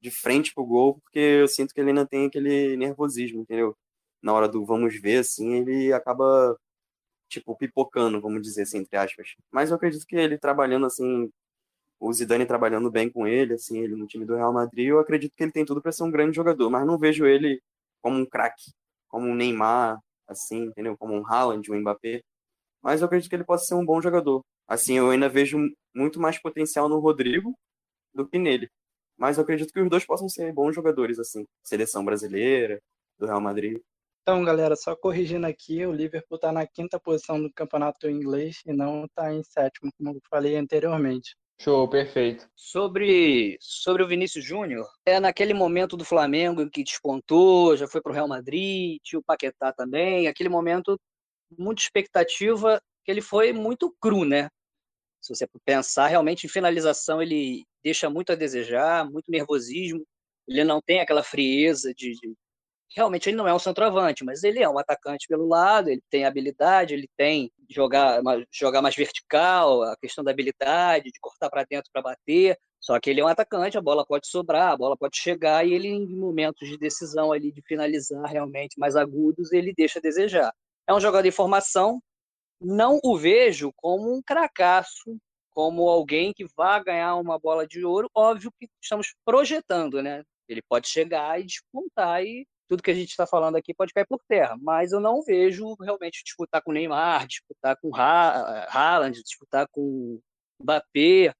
de 0.00 0.10
frente 0.10 0.54
pro 0.54 0.64
gol, 0.64 1.00
porque 1.00 1.18
eu 1.18 1.48
sinto 1.48 1.74
que 1.74 1.80
ele 1.80 1.90
ainda 1.90 2.06
tem 2.06 2.26
aquele 2.26 2.76
nervosismo, 2.76 3.42
entendeu? 3.42 3.76
Na 4.22 4.32
hora 4.32 4.48
do 4.48 4.64
vamos 4.64 5.00
ver, 5.00 5.18
assim, 5.18 5.54
ele 5.54 5.92
acaba, 5.92 6.58
tipo, 7.28 7.56
pipocando, 7.56 8.20
vamos 8.20 8.42
dizer 8.42 8.62
assim, 8.62 8.78
entre 8.78 8.96
aspas. 8.96 9.36
Mas 9.50 9.70
eu 9.70 9.76
acredito 9.76 10.06
que 10.06 10.16
ele 10.16 10.38
trabalhando, 10.38 10.86
assim, 10.86 11.30
o 12.00 12.12
Zidane 12.12 12.46
trabalhando 12.46 12.90
bem 12.90 13.10
com 13.10 13.26
ele, 13.26 13.54
assim, 13.54 13.78
ele 13.80 13.96
no 13.96 14.06
time 14.06 14.24
do 14.24 14.36
Real 14.36 14.52
Madrid, 14.52 14.88
eu 14.88 14.98
acredito 15.00 15.34
que 15.36 15.42
ele 15.42 15.52
tem 15.52 15.64
tudo 15.64 15.82
para 15.82 15.92
ser 15.92 16.04
um 16.04 16.10
grande 16.10 16.36
jogador, 16.36 16.70
mas 16.70 16.86
não 16.86 16.98
vejo 16.98 17.26
ele 17.26 17.60
como 18.02 18.18
um 18.18 18.26
craque, 18.26 18.72
como 19.08 19.26
um 19.28 19.34
Neymar, 19.34 20.00
assim, 20.26 20.64
entendeu? 20.66 20.96
Como 20.96 21.14
um 21.14 21.26
Haaland, 21.26 21.70
um 21.70 21.80
Mbappé. 21.80 22.22
Mas 22.82 23.00
eu 23.00 23.06
acredito 23.06 23.30
que 23.30 23.36
ele 23.36 23.44
possa 23.44 23.66
ser 23.66 23.74
um 23.74 23.84
bom 23.84 24.00
jogador. 24.00 24.44
Assim, 24.68 24.98
eu 24.98 25.10
ainda 25.10 25.28
vejo 25.28 25.58
muito 25.94 26.20
mais 26.20 26.38
potencial 26.40 26.88
no 26.88 26.98
Rodrigo 27.00 27.58
do 28.14 28.28
que 28.28 28.38
nele. 28.38 28.70
Mas 29.18 29.36
eu 29.36 29.42
acredito 29.42 29.72
que 29.72 29.80
os 29.80 29.90
dois 29.90 30.06
possam 30.06 30.28
ser 30.28 30.52
bons 30.52 30.74
jogadores, 30.74 31.18
assim. 31.18 31.44
Seleção 31.64 32.04
brasileira, 32.04 32.80
do 33.18 33.26
Real 33.26 33.40
Madrid. 33.40 33.80
Então, 34.22 34.44
galera, 34.44 34.76
só 34.76 34.94
corrigindo 34.94 35.46
aqui, 35.46 35.86
o 35.86 35.92
Liverpool 35.92 36.36
está 36.36 36.52
na 36.52 36.66
quinta 36.66 37.00
posição 37.00 37.42
do 37.42 37.50
campeonato 37.52 38.08
inglês 38.08 38.60
e 38.66 38.72
não 38.72 39.06
está 39.06 39.32
em 39.32 39.42
sétimo, 39.42 39.90
como 39.96 40.10
eu 40.10 40.20
falei 40.30 40.54
anteriormente. 40.56 41.34
Show, 41.60 41.88
perfeito. 41.88 42.46
Sobre, 42.54 43.56
sobre 43.60 44.02
o 44.02 44.06
Vinícius 44.06 44.44
Júnior, 44.44 44.86
é 45.04 45.18
naquele 45.18 45.52
momento 45.52 45.96
do 45.96 46.04
Flamengo 46.04 46.62
em 46.62 46.68
que 46.68 46.84
despontou, 46.84 47.76
já 47.76 47.88
foi 47.88 48.00
para 48.00 48.12
o 48.12 48.14
Real 48.14 48.28
Madrid, 48.28 48.98
tinha 49.02 49.18
o 49.18 49.24
Paquetá 49.24 49.72
também, 49.72 50.28
aquele 50.28 50.48
momento, 50.48 50.96
muita 51.58 51.82
expectativa, 51.82 52.80
que 53.04 53.10
ele 53.10 53.20
foi 53.20 53.52
muito 53.52 53.92
cru, 54.00 54.24
né? 54.24 54.48
Se 55.20 55.34
você 55.34 55.46
pensar, 55.64 56.06
realmente 56.08 56.46
em 56.46 56.48
finalização 56.48 57.20
ele 57.22 57.64
deixa 57.82 58.08
muito 58.08 58.32
a 58.32 58.36
desejar, 58.36 59.10
muito 59.10 59.30
nervosismo, 59.30 60.04
ele 60.46 60.64
não 60.64 60.80
tem 60.80 61.00
aquela 61.00 61.22
frieza 61.22 61.92
de, 61.94 62.12
de 62.12 62.34
realmente 62.94 63.28
ele 63.28 63.36
não 63.36 63.46
é 63.46 63.54
um 63.54 63.58
centroavante, 63.58 64.24
mas 64.24 64.42
ele 64.42 64.62
é 64.62 64.68
um 64.68 64.78
atacante 64.78 65.26
pelo 65.28 65.46
lado, 65.46 65.90
ele 65.90 66.02
tem 66.10 66.24
habilidade, 66.24 66.94
ele 66.94 67.08
tem 67.16 67.52
jogar, 67.68 68.20
jogar 68.52 68.80
mais 68.82 68.96
vertical, 68.96 69.82
a 69.82 69.96
questão 69.96 70.24
da 70.24 70.30
habilidade, 70.30 71.10
de 71.12 71.20
cortar 71.20 71.50
para 71.50 71.64
dentro 71.68 71.90
para 71.92 72.02
bater. 72.02 72.58
Só 72.80 72.98
que 73.00 73.10
ele 73.10 73.20
é 73.20 73.24
um 73.24 73.28
atacante, 73.28 73.76
a 73.76 73.82
bola 73.82 74.06
pode 74.06 74.28
sobrar, 74.28 74.72
a 74.72 74.76
bola 74.76 74.96
pode 74.96 75.16
chegar 75.18 75.66
e 75.66 75.74
ele, 75.74 75.88
em 75.88 76.16
momentos 76.16 76.68
de 76.68 76.78
decisão 76.78 77.32
ali, 77.32 77.52
de 77.52 77.60
finalizar 77.62 78.24
realmente 78.24 78.78
mais 78.78 78.96
agudos, 78.96 79.52
ele 79.52 79.74
deixa 79.76 79.98
a 79.98 80.02
desejar. 80.02 80.52
É 80.86 80.94
um 80.94 81.00
jogador 81.00 81.24
de 81.24 81.32
formação, 81.32 82.00
não 82.60 83.00
o 83.04 83.16
vejo 83.16 83.72
como 83.76 84.14
um 84.14 84.22
cracaço, 84.22 85.18
como 85.50 85.88
alguém 85.88 86.32
que 86.32 86.46
vai 86.56 86.82
ganhar 86.82 87.16
uma 87.16 87.38
bola 87.38 87.66
de 87.66 87.84
ouro. 87.84 88.10
Óbvio 88.14 88.52
que 88.58 88.68
estamos 88.80 89.14
projetando, 89.24 90.02
né? 90.02 90.24
Ele 90.48 90.62
pode 90.62 90.88
chegar 90.88 91.40
e 91.40 91.44
despontar 91.44 92.24
e 92.24 92.46
tudo 92.68 92.82
que 92.82 92.90
a 92.90 92.94
gente 92.94 93.08
está 93.08 93.26
falando 93.26 93.56
aqui 93.56 93.74
pode 93.74 93.92
cair 93.92 94.06
por 94.06 94.20
terra, 94.28 94.56
mas 94.60 94.92
eu 94.92 95.00
não 95.00 95.22
vejo 95.22 95.74
realmente 95.80 96.22
disputar 96.22 96.62
com 96.62 96.70
Neymar, 96.70 97.26
disputar 97.26 97.76
com 97.80 97.94
ha 97.96 98.66
Haaland, 98.70 99.22
disputar 99.22 99.66
com 99.72 100.20
Mbappé, 100.60 101.32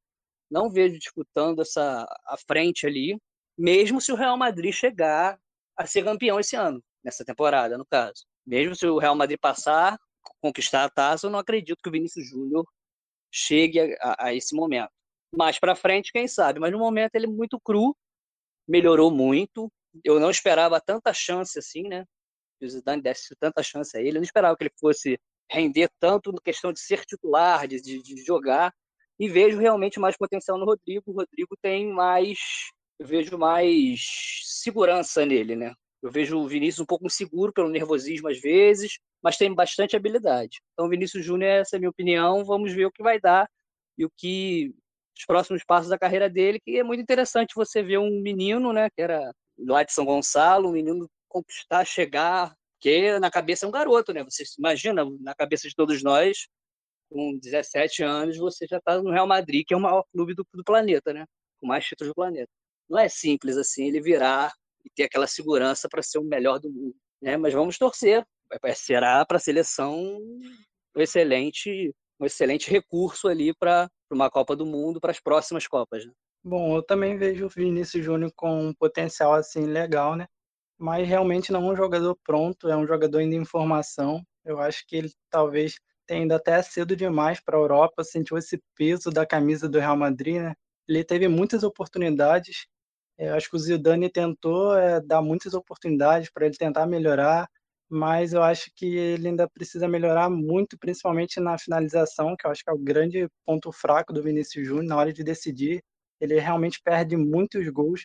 não 0.50 0.70
vejo 0.70 0.98
disputando 0.98 1.60
essa 1.60 2.06
a 2.26 2.36
frente 2.38 2.86
ali, 2.86 3.18
mesmo 3.56 4.00
se 4.00 4.10
o 4.10 4.16
Real 4.16 4.36
Madrid 4.38 4.72
chegar 4.72 5.38
a 5.76 5.86
ser 5.86 6.02
campeão 6.02 6.40
esse 6.40 6.56
ano, 6.56 6.82
nessa 7.04 7.24
temporada, 7.24 7.76
no 7.76 7.84
caso. 7.84 8.24
Mesmo 8.46 8.74
se 8.74 8.86
o 8.86 8.98
Real 8.98 9.14
Madrid 9.14 9.38
passar, 9.38 9.98
conquistar 10.40 10.84
a 10.84 10.90
taça, 10.90 11.26
eu 11.26 11.30
não 11.30 11.38
acredito 11.38 11.80
que 11.82 11.88
o 11.88 11.92
Vinícius 11.92 12.28
Júnior 12.28 12.66
chegue 13.32 13.96
a, 14.00 14.26
a 14.26 14.34
esse 14.34 14.54
momento. 14.54 14.90
Mais 15.34 15.58
para 15.58 15.76
frente, 15.76 16.12
quem 16.12 16.26
sabe, 16.26 16.58
mas 16.58 16.72
no 16.72 16.78
momento 16.78 17.14
ele 17.14 17.26
é 17.26 17.30
muito 17.30 17.60
cru, 17.60 17.94
melhorou 18.66 19.10
muito, 19.10 19.70
eu 20.04 20.18
não 20.20 20.30
esperava 20.30 20.80
tanta 20.80 21.12
chance 21.12 21.58
assim, 21.58 21.82
né? 21.82 22.04
Que 22.58 22.66
o 22.66 22.68
Zidane 22.68 23.02
desse 23.02 23.34
tanta 23.36 23.62
chance 23.62 23.96
a 23.96 24.00
ele. 24.00 24.10
Eu 24.10 24.14
não 24.14 24.22
esperava 24.22 24.56
que 24.56 24.64
ele 24.64 24.74
fosse 24.78 25.18
render 25.50 25.88
tanto 25.98 26.32
na 26.32 26.40
questão 26.40 26.72
de 26.72 26.80
ser 26.80 27.04
titular, 27.04 27.66
de, 27.66 27.80
de, 27.80 28.02
de 28.02 28.24
jogar. 28.24 28.72
E 29.18 29.28
vejo 29.28 29.58
realmente 29.58 29.98
mais 29.98 30.16
potencial 30.16 30.58
no 30.58 30.64
Rodrigo. 30.64 31.04
O 31.06 31.12
Rodrigo 31.12 31.56
tem 31.60 31.92
mais. 31.92 32.38
Eu 32.98 33.06
vejo 33.06 33.38
mais 33.38 34.00
segurança 34.44 35.24
nele, 35.24 35.56
né? 35.56 35.74
Eu 36.02 36.10
vejo 36.10 36.38
o 36.38 36.48
Vinícius 36.48 36.80
um 36.80 36.86
pouco 36.86 37.06
inseguro 37.06 37.52
pelo 37.52 37.68
nervosismo 37.68 38.28
às 38.28 38.40
vezes, 38.40 38.98
mas 39.28 39.36
tem 39.36 39.54
bastante 39.54 39.94
habilidade. 39.94 40.62
Então, 40.72 40.88
Vinícius 40.88 41.22
Júnior, 41.22 41.50
essa 41.50 41.76
é 41.76 41.76
a 41.76 41.80
minha 41.80 41.90
opinião. 41.90 42.42
Vamos 42.46 42.72
ver 42.72 42.86
o 42.86 42.90
que 42.90 43.02
vai 43.02 43.20
dar 43.20 43.46
e 43.98 44.06
o 44.06 44.10
que 44.16 44.74
os 45.14 45.26
próximos 45.26 45.62
passos 45.62 45.90
da 45.90 45.98
carreira 45.98 46.30
dele, 46.30 46.58
que 46.58 46.78
é 46.78 46.82
muito 46.82 47.02
interessante 47.02 47.54
você 47.54 47.82
ver 47.82 47.98
um 47.98 48.22
menino, 48.22 48.72
né, 48.72 48.88
que 48.88 49.02
era 49.02 49.30
lá 49.58 49.82
de 49.82 49.92
São 49.92 50.06
Gonçalo, 50.06 50.70
um 50.70 50.72
menino 50.72 51.06
conquistar, 51.28 51.84
chegar, 51.84 52.54
que 52.80 53.18
na 53.18 53.30
cabeça 53.30 53.66
é 53.66 53.68
um 53.68 53.70
garoto, 53.70 54.14
né? 54.14 54.24
Você 54.24 54.44
imagina, 54.58 55.04
na 55.20 55.34
cabeça 55.34 55.68
de 55.68 55.74
todos 55.74 56.02
nós, 56.02 56.48
com 57.10 57.38
17 57.38 58.02
anos, 58.02 58.38
você 58.38 58.66
já 58.66 58.78
está 58.78 59.02
no 59.02 59.10
Real 59.10 59.26
Madrid, 59.26 59.62
que 59.66 59.74
é 59.74 59.76
o 59.76 59.80
maior 59.80 60.04
clube 60.10 60.34
do, 60.34 60.46
do 60.54 60.64
planeta, 60.64 61.12
né? 61.12 61.26
Com 61.60 61.66
mais 61.66 61.84
títulos 61.84 62.12
do 62.12 62.14
planeta. 62.14 62.48
Não 62.88 62.98
é 62.98 63.10
simples 63.10 63.58
assim 63.58 63.88
ele 63.88 64.00
virar 64.00 64.54
e 64.82 64.88
ter 64.88 65.02
aquela 65.02 65.26
segurança 65.26 65.86
para 65.86 66.02
ser 66.02 66.16
o 66.16 66.24
melhor 66.24 66.58
do 66.58 66.70
mundo, 66.72 66.96
né? 67.20 67.36
Mas 67.36 67.52
vamos 67.52 67.76
torcer. 67.76 68.24
Será 68.74 69.24
para 69.24 69.36
a 69.36 69.40
seleção 69.40 70.18
um 70.96 71.00
excelente, 71.00 71.94
um 72.20 72.26
excelente 72.26 72.70
recurso 72.70 73.28
ali 73.28 73.54
para 73.54 73.88
uma 74.10 74.30
Copa 74.30 74.56
do 74.56 74.66
Mundo, 74.66 75.00
para 75.00 75.10
as 75.10 75.20
próximas 75.20 75.66
Copas. 75.66 76.04
Né? 76.04 76.12
Bom, 76.42 76.76
eu 76.76 76.82
também 76.82 77.16
vejo 77.16 77.46
o 77.46 77.48
Vinícius 77.48 78.04
Júnior 78.04 78.32
com 78.34 78.68
um 78.68 78.74
potencial 78.74 79.34
assim 79.34 79.66
legal, 79.66 80.16
né? 80.16 80.26
Mas 80.78 81.06
realmente 81.06 81.52
não 81.52 81.68
é 81.68 81.72
um 81.72 81.76
jogador 81.76 82.16
pronto, 82.24 82.68
é 82.68 82.76
um 82.76 82.86
jogador 82.86 83.18
ainda 83.18 83.34
em 83.34 83.44
formação. 83.44 84.22
Eu 84.44 84.60
acho 84.60 84.84
que 84.86 84.96
ele 84.96 85.12
talvez 85.30 85.74
tenha 86.06 86.24
ido 86.24 86.34
até 86.34 86.62
cedo 86.62 86.96
demais 86.96 87.40
para 87.40 87.56
a 87.56 87.60
Europa, 87.60 88.02
sentiu 88.04 88.38
esse 88.38 88.58
peso 88.74 89.10
da 89.10 89.26
camisa 89.26 89.68
do 89.68 89.78
Real 89.78 89.96
Madrid, 89.96 90.36
né? 90.36 90.54
Ele 90.88 91.04
teve 91.04 91.28
muitas 91.28 91.62
oportunidades. 91.62 92.66
Eu 93.18 93.34
acho 93.34 93.50
que 93.50 93.56
o 93.56 93.58
Zidane 93.58 94.08
tentou 94.08 94.74
é, 94.76 95.00
dar 95.00 95.20
muitas 95.20 95.52
oportunidades 95.52 96.30
para 96.32 96.46
ele 96.46 96.56
tentar 96.56 96.86
melhorar, 96.86 97.48
mas 97.90 98.32
eu 98.32 98.42
acho 98.42 98.70
que 98.74 98.86
ele 98.96 99.28
ainda 99.28 99.48
precisa 99.48 99.88
melhorar 99.88 100.30
muito, 100.30 100.78
principalmente 100.78 101.40
na 101.40 101.58
finalização, 101.58 102.36
que 102.36 102.46
eu 102.46 102.50
acho 102.50 102.62
que 102.64 102.70
é 102.70 102.72
o 102.74 102.78
grande 102.78 103.28
ponto 103.46 103.72
fraco 103.72 104.12
do 104.12 104.22
Vinícius 104.22 104.66
Júnior 104.66 104.86
na 104.86 104.96
hora 104.96 105.12
de 105.12 105.24
decidir 105.24 105.82
ele 106.20 106.38
realmente 106.38 106.80
perde 106.82 107.16
muitos 107.16 107.68
gols 107.68 108.04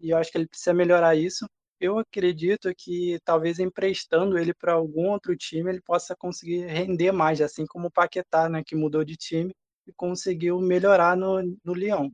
e 0.00 0.10
eu 0.10 0.16
acho 0.18 0.30
que 0.30 0.38
ele 0.38 0.48
precisa 0.48 0.74
melhorar 0.74 1.14
isso. 1.16 1.46
Eu 1.80 1.98
acredito 1.98 2.72
que 2.76 3.18
talvez 3.24 3.58
emprestando 3.58 4.38
ele 4.38 4.54
para 4.54 4.74
algum 4.74 5.10
outro 5.10 5.36
time 5.36 5.70
ele 5.70 5.80
possa 5.82 6.14
conseguir 6.16 6.66
render 6.66 7.12
mais, 7.12 7.40
assim 7.40 7.66
como 7.66 7.88
o 7.88 7.90
Paquetá, 7.90 8.48
né, 8.48 8.62
que 8.64 8.76
mudou 8.76 9.04
de 9.04 9.16
time 9.16 9.52
e 9.86 9.92
conseguiu 9.92 10.60
melhorar 10.60 11.16
no, 11.16 11.42
no 11.64 11.74
Lyon. 11.74 12.10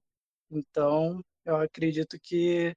Então, 0.50 1.20
eu 1.44 1.56
acredito 1.56 2.18
que 2.22 2.74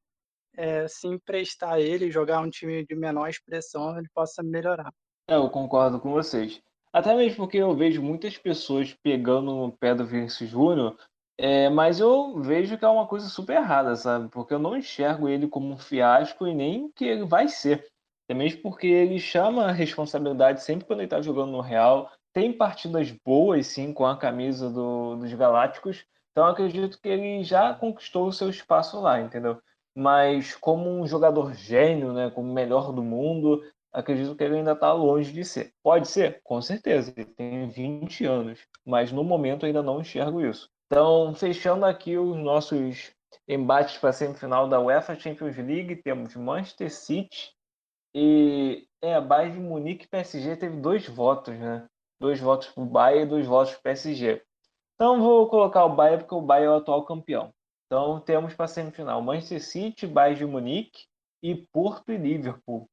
é, 0.56 0.88
se 0.88 1.08
emprestar 1.08 1.80
ele, 1.80 2.12
jogar 2.12 2.42
um 2.42 2.50
time 2.50 2.86
de 2.86 2.96
menor 2.96 3.30
expressão, 3.30 3.98
ele 3.98 4.08
possa 4.14 4.44
melhorar. 4.44 4.94
É, 5.28 5.36
eu 5.36 5.50
concordo 5.50 6.00
com 6.00 6.12
vocês. 6.12 6.62
Até 6.94 7.16
mesmo 7.16 7.38
porque 7.38 7.58
eu 7.58 7.76
vejo 7.76 8.02
muitas 8.02 8.38
pessoas 8.38 8.94
pegando 9.02 9.56
no 9.56 9.72
pé 9.72 9.96
do 9.96 10.06
Vinícius 10.06 10.50
Júnior 10.50 10.98
é, 11.44 11.70
mas 11.70 12.00
eu 12.00 12.40
vejo 12.40 12.78
que 12.78 12.86
é 12.86 12.88
uma 12.88 13.08
coisa 13.08 13.28
super 13.28 13.56
errada, 13.56 13.96
sabe? 13.96 14.30
Porque 14.30 14.54
eu 14.54 14.60
não 14.60 14.78
enxergo 14.78 15.28
ele 15.28 15.48
como 15.48 15.74
um 15.74 15.78
fiasco 15.78 16.46
e 16.46 16.54
nem 16.54 16.92
que 16.92 17.04
ele 17.04 17.26
vai 17.26 17.48
ser. 17.48 17.88
Até 18.26 18.38
mesmo 18.38 18.62
porque 18.62 18.86
ele 18.86 19.20
chama 19.20 19.66
a 19.66 19.72
responsabilidade 19.72 20.62
sempre 20.62 20.86
quando 20.86 21.00
ele 21.00 21.08
está 21.08 21.20
jogando 21.20 21.52
no 21.52 21.60
Real. 21.60 22.12
Tem 22.32 22.54
partidas 22.54 23.10
boas, 23.26 23.66
sim, 23.66 23.92
com 23.92 24.06
a 24.06 24.16
camisa 24.16 24.70
do, 24.70 25.16
dos 25.16 25.34
Galácticos. 25.34 26.06
Então 26.32 26.46
acredito 26.46 27.02
que 27.02 27.10
ele 27.10 27.44
já 27.44 27.74
conquistou 27.74 28.28
o 28.28 28.32
seu 28.32 28.48
espaço 28.48 29.02
lá, 29.02 29.20
entendeu? 29.20 29.60
Mas 29.95 30.56
como 30.56 30.89
um 30.89 31.06
jogador 31.06 31.54
gênio, 31.54 32.13
né, 32.13 32.30
como 32.32 32.49
o 32.49 32.54
melhor 32.54 32.93
do 32.93 33.04
mundo, 33.04 33.62
acredito 33.91 34.36
que 34.36 34.43
ele 34.43 34.58
ainda 34.58 34.71
está 34.71 34.93
longe 34.93 35.32
de 35.34 35.43
ser. 35.43 35.73
Pode 35.84 36.08
ser? 36.08 36.41
Com 36.43 36.62
certeza. 36.62 37.13
Ele 37.15 37.25
tem 37.25 37.67
20 37.67 38.25
anos. 38.25 38.60
Mas 38.86 39.12
no 39.12 39.23
momento 39.23 39.65
ainda 39.65 39.84
não 39.84 40.01
enxergo 40.01 40.41
isso. 40.41 40.69
Então, 40.88 41.34
fechando 41.36 41.86
aqui 41.86 42.17
os 42.17 42.38
nossos 42.38 43.12
embates 43.47 43.97
para 43.97 44.10
a 44.10 44.13
semifinal 44.13 44.67
da 44.67 44.80
UEFA 44.80 45.15
Champions 45.15 45.58
League, 45.58 46.01
temos 46.04 46.36
Manchester 46.36 46.91
City 46.91 47.51
e 48.13 48.86
é, 49.01 49.19
Bayern 49.19 49.54
de 49.54 49.60
Munique 49.60 50.06
e 50.06 50.10
PSG 50.10 50.58
teve 50.58 50.77
dois 50.77 51.08
votos, 51.08 51.58
né? 51.58 51.88
Dois 52.19 52.39
votos 52.39 52.67
para 52.67 52.84
o 52.84 52.86
Bayern 52.86 53.25
e 53.25 53.30
dois 53.30 53.47
votos 53.47 53.71
para 53.73 53.80
o 53.80 53.84
PSG. 53.84 54.41
Então 54.95 55.19
vou 55.19 55.49
colocar 55.49 55.86
o 55.86 55.95
Bayern 55.95 56.23
porque 56.23 56.36
o 56.36 56.41
Bayern 56.41 56.67
é 56.67 56.75
o 56.75 56.80
atual 56.80 57.06
campeão. 57.06 57.54
Então 57.91 58.21
temos 58.21 58.54
para 58.54 58.69
semifinal 58.69 59.21
Manchester 59.21 59.62
City, 59.62 60.08
Bayern 60.08 60.38
de 60.39 60.45
Munique 60.45 61.08
e 61.43 61.54
Porto 61.54 62.10
e 62.10 62.17
Liverpool. 62.17 62.89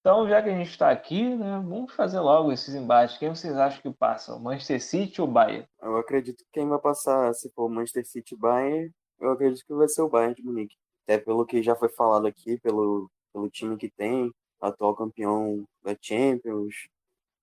Então, 0.00 0.28
já 0.28 0.42
que 0.42 0.50
a 0.50 0.54
gente 0.54 0.68
está 0.68 0.90
aqui, 0.90 1.34
né, 1.34 1.58
vamos 1.66 1.94
fazer 1.94 2.20
logo 2.20 2.52
esses 2.52 2.74
embates. 2.74 3.16
Quem 3.16 3.30
vocês 3.30 3.56
acham 3.56 3.80
que 3.80 3.90
passa? 3.90 4.38
Manchester 4.38 4.82
City 4.82 5.22
ou 5.22 5.26
Bayern? 5.26 5.66
Eu 5.80 5.96
acredito 5.96 6.44
que 6.44 6.50
quem 6.52 6.68
vai 6.68 6.78
passar, 6.78 7.32
se 7.32 7.50
for 7.52 7.70
Manchester 7.70 8.06
City 8.06 8.34
e 8.34 8.36
Bayern, 8.36 8.92
eu 9.20 9.30
acredito 9.30 9.64
que 9.64 9.72
vai 9.72 9.88
ser 9.88 10.02
o 10.02 10.08
Bayern 10.10 10.34
de 10.34 10.42
Munique. 10.42 10.76
Até 11.04 11.16
pelo 11.16 11.46
que 11.46 11.62
já 11.62 11.74
foi 11.74 11.88
falado 11.88 12.26
aqui, 12.26 12.60
pelo, 12.60 13.10
pelo 13.32 13.48
time 13.48 13.78
que 13.78 13.90
tem, 13.90 14.30
atual 14.60 14.94
campeão 14.94 15.64
da 15.82 15.96
Champions 15.98 16.88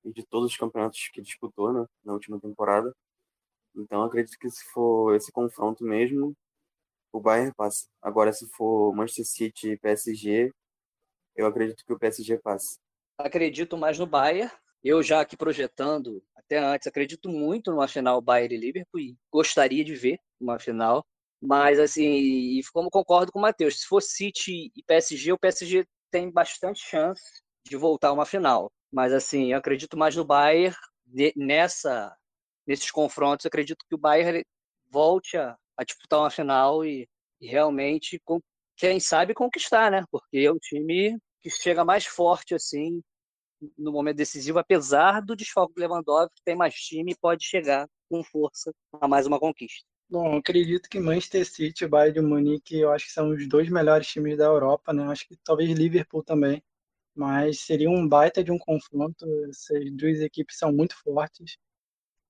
e 0.06 0.14
de 0.14 0.24
todos 0.28 0.52
os 0.52 0.58
campeonatos 0.58 1.10
que 1.12 1.24
disputou 1.24 1.74
né, 1.74 1.88
na 2.06 2.14
última 2.14 2.40
temporada. 2.40 2.96
Então, 3.76 4.04
acredito 4.04 4.38
que 4.38 4.48
se 4.52 4.64
for 4.66 5.16
esse 5.16 5.32
confronto 5.32 5.84
mesmo, 5.84 6.36
o 7.14 7.22
Bayern 7.22 7.54
passa. 7.56 7.88
Agora, 8.02 8.34
se 8.34 8.50
for 8.50 8.94
Manchester 8.94 9.26
City 9.26 9.70
e 9.70 9.78
PSG, 9.78 10.52
eu 11.36 11.46
acredito 11.46 11.86
que 11.86 11.94
o 11.94 12.00
PSG 12.00 12.40
passe. 12.40 12.80
Acredito 13.18 13.78
mais 13.78 14.00
no 14.00 14.08
Bayern. 14.08 14.52
Eu 14.84 15.02
já 15.02 15.22
aqui 15.22 15.38
projetando, 15.38 16.22
até 16.36 16.58
antes, 16.58 16.88
acredito 16.88 17.30
muito 17.30 17.72
numa 17.72 17.88
final 17.88 18.20
Bayern 18.20 18.56
e 18.56 18.58
Liverpool 18.58 19.00
e 19.00 19.16
gostaria 19.32 19.84
de 19.84 19.96
ver 19.96 20.20
uma 20.42 20.60
final. 20.60 21.06
Mas, 21.42 21.80
assim, 21.80 22.60
como 22.74 22.90
concordo 22.90 23.32
com 23.32 23.40
o 23.40 23.42
Matheus, 23.42 23.82
se 23.82 23.88
for 23.88 24.02
City 24.02 24.72
e 24.76 24.84
PSG, 24.84 25.32
o 25.32 25.38
PSG 25.38 25.86
tem 26.12 26.32
bastante 26.32 26.82
chance 26.82 27.22
de 27.66 27.78
voltar 27.78 28.10
a 28.10 28.14
uma 28.14 28.26
final. 28.26 28.72
Mas, 28.92 29.14
assim, 29.14 29.52
eu 29.52 29.58
acredito 29.58 29.98
mais 29.98 30.16
no 30.16 30.26
Bayern 30.26 30.76
nessa, 31.36 32.16
nesses 32.66 32.90
confrontos. 32.92 33.46
acredito 33.46 33.86
que 33.88 33.96
o 33.96 33.98
Bayern 33.98 34.44
volte 34.90 35.38
a, 35.38 35.58
a 35.78 35.84
disputar 35.84 36.20
uma 36.20 36.30
final 36.30 36.86
e, 36.86 37.08
e 37.40 37.48
realmente 37.48 38.22
quem 38.78 39.00
sabe 39.00 39.34
conquistar, 39.34 39.92
né? 39.92 40.04
Porque 40.12 40.38
é 40.38 40.52
o 40.52 40.60
time 40.60 41.18
que 41.42 41.50
chega 41.50 41.84
mais 41.86 42.06
forte 42.06 42.56
assim 42.56 43.02
no 43.78 43.92
momento 43.92 44.18
decisivo, 44.18 44.60
apesar 44.60 45.22
do 45.22 45.36
desfalque 45.36 45.74
do 45.76 45.80
Lewandowski, 45.80 46.42
tem 46.44 46.56
mais 46.56 46.74
time 46.76 47.14
e 47.14 47.18
pode 47.18 47.46
chegar 47.46 47.88
com 48.10 48.24
força 48.24 48.74
a 49.00 49.08
mais 49.08 49.26
uma 49.26 49.40
conquista. 49.40 49.86
Bom, 50.10 50.38
acredito 50.38 50.90
que 50.90 51.00
Manchester 51.00 51.46
City 51.46 51.86
e 51.86 51.88
Bayern 51.88 52.14
de 52.14 52.22
Munique, 52.22 52.78
eu 52.78 52.92
acho 52.92 53.06
que 53.06 53.12
são 53.12 53.30
os 53.30 53.48
dois 53.48 53.70
melhores 53.70 54.08
times 54.08 54.38
da 54.38 54.46
Europa, 54.46 54.94
né? 54.94 55.04
Acho 55.06 55.28
que 55.28 55.38
talvez 55.44 55.72
Liverpool 55.72 56.24
também, 56.24 56.62
mas 57.16 57.62
seria 57.62 57.90
um 57.90 58.08
baita 58.08 58.44
de 58.44 58.52
um 58.52 58.58
confronto. 58.58 59.26
Essas 59.50 59.92
duas 59.92 60.20
equipes 60.20 60.58
são 60.58 60.72
muito 60.72 60.96
fortes. 61.02 61.58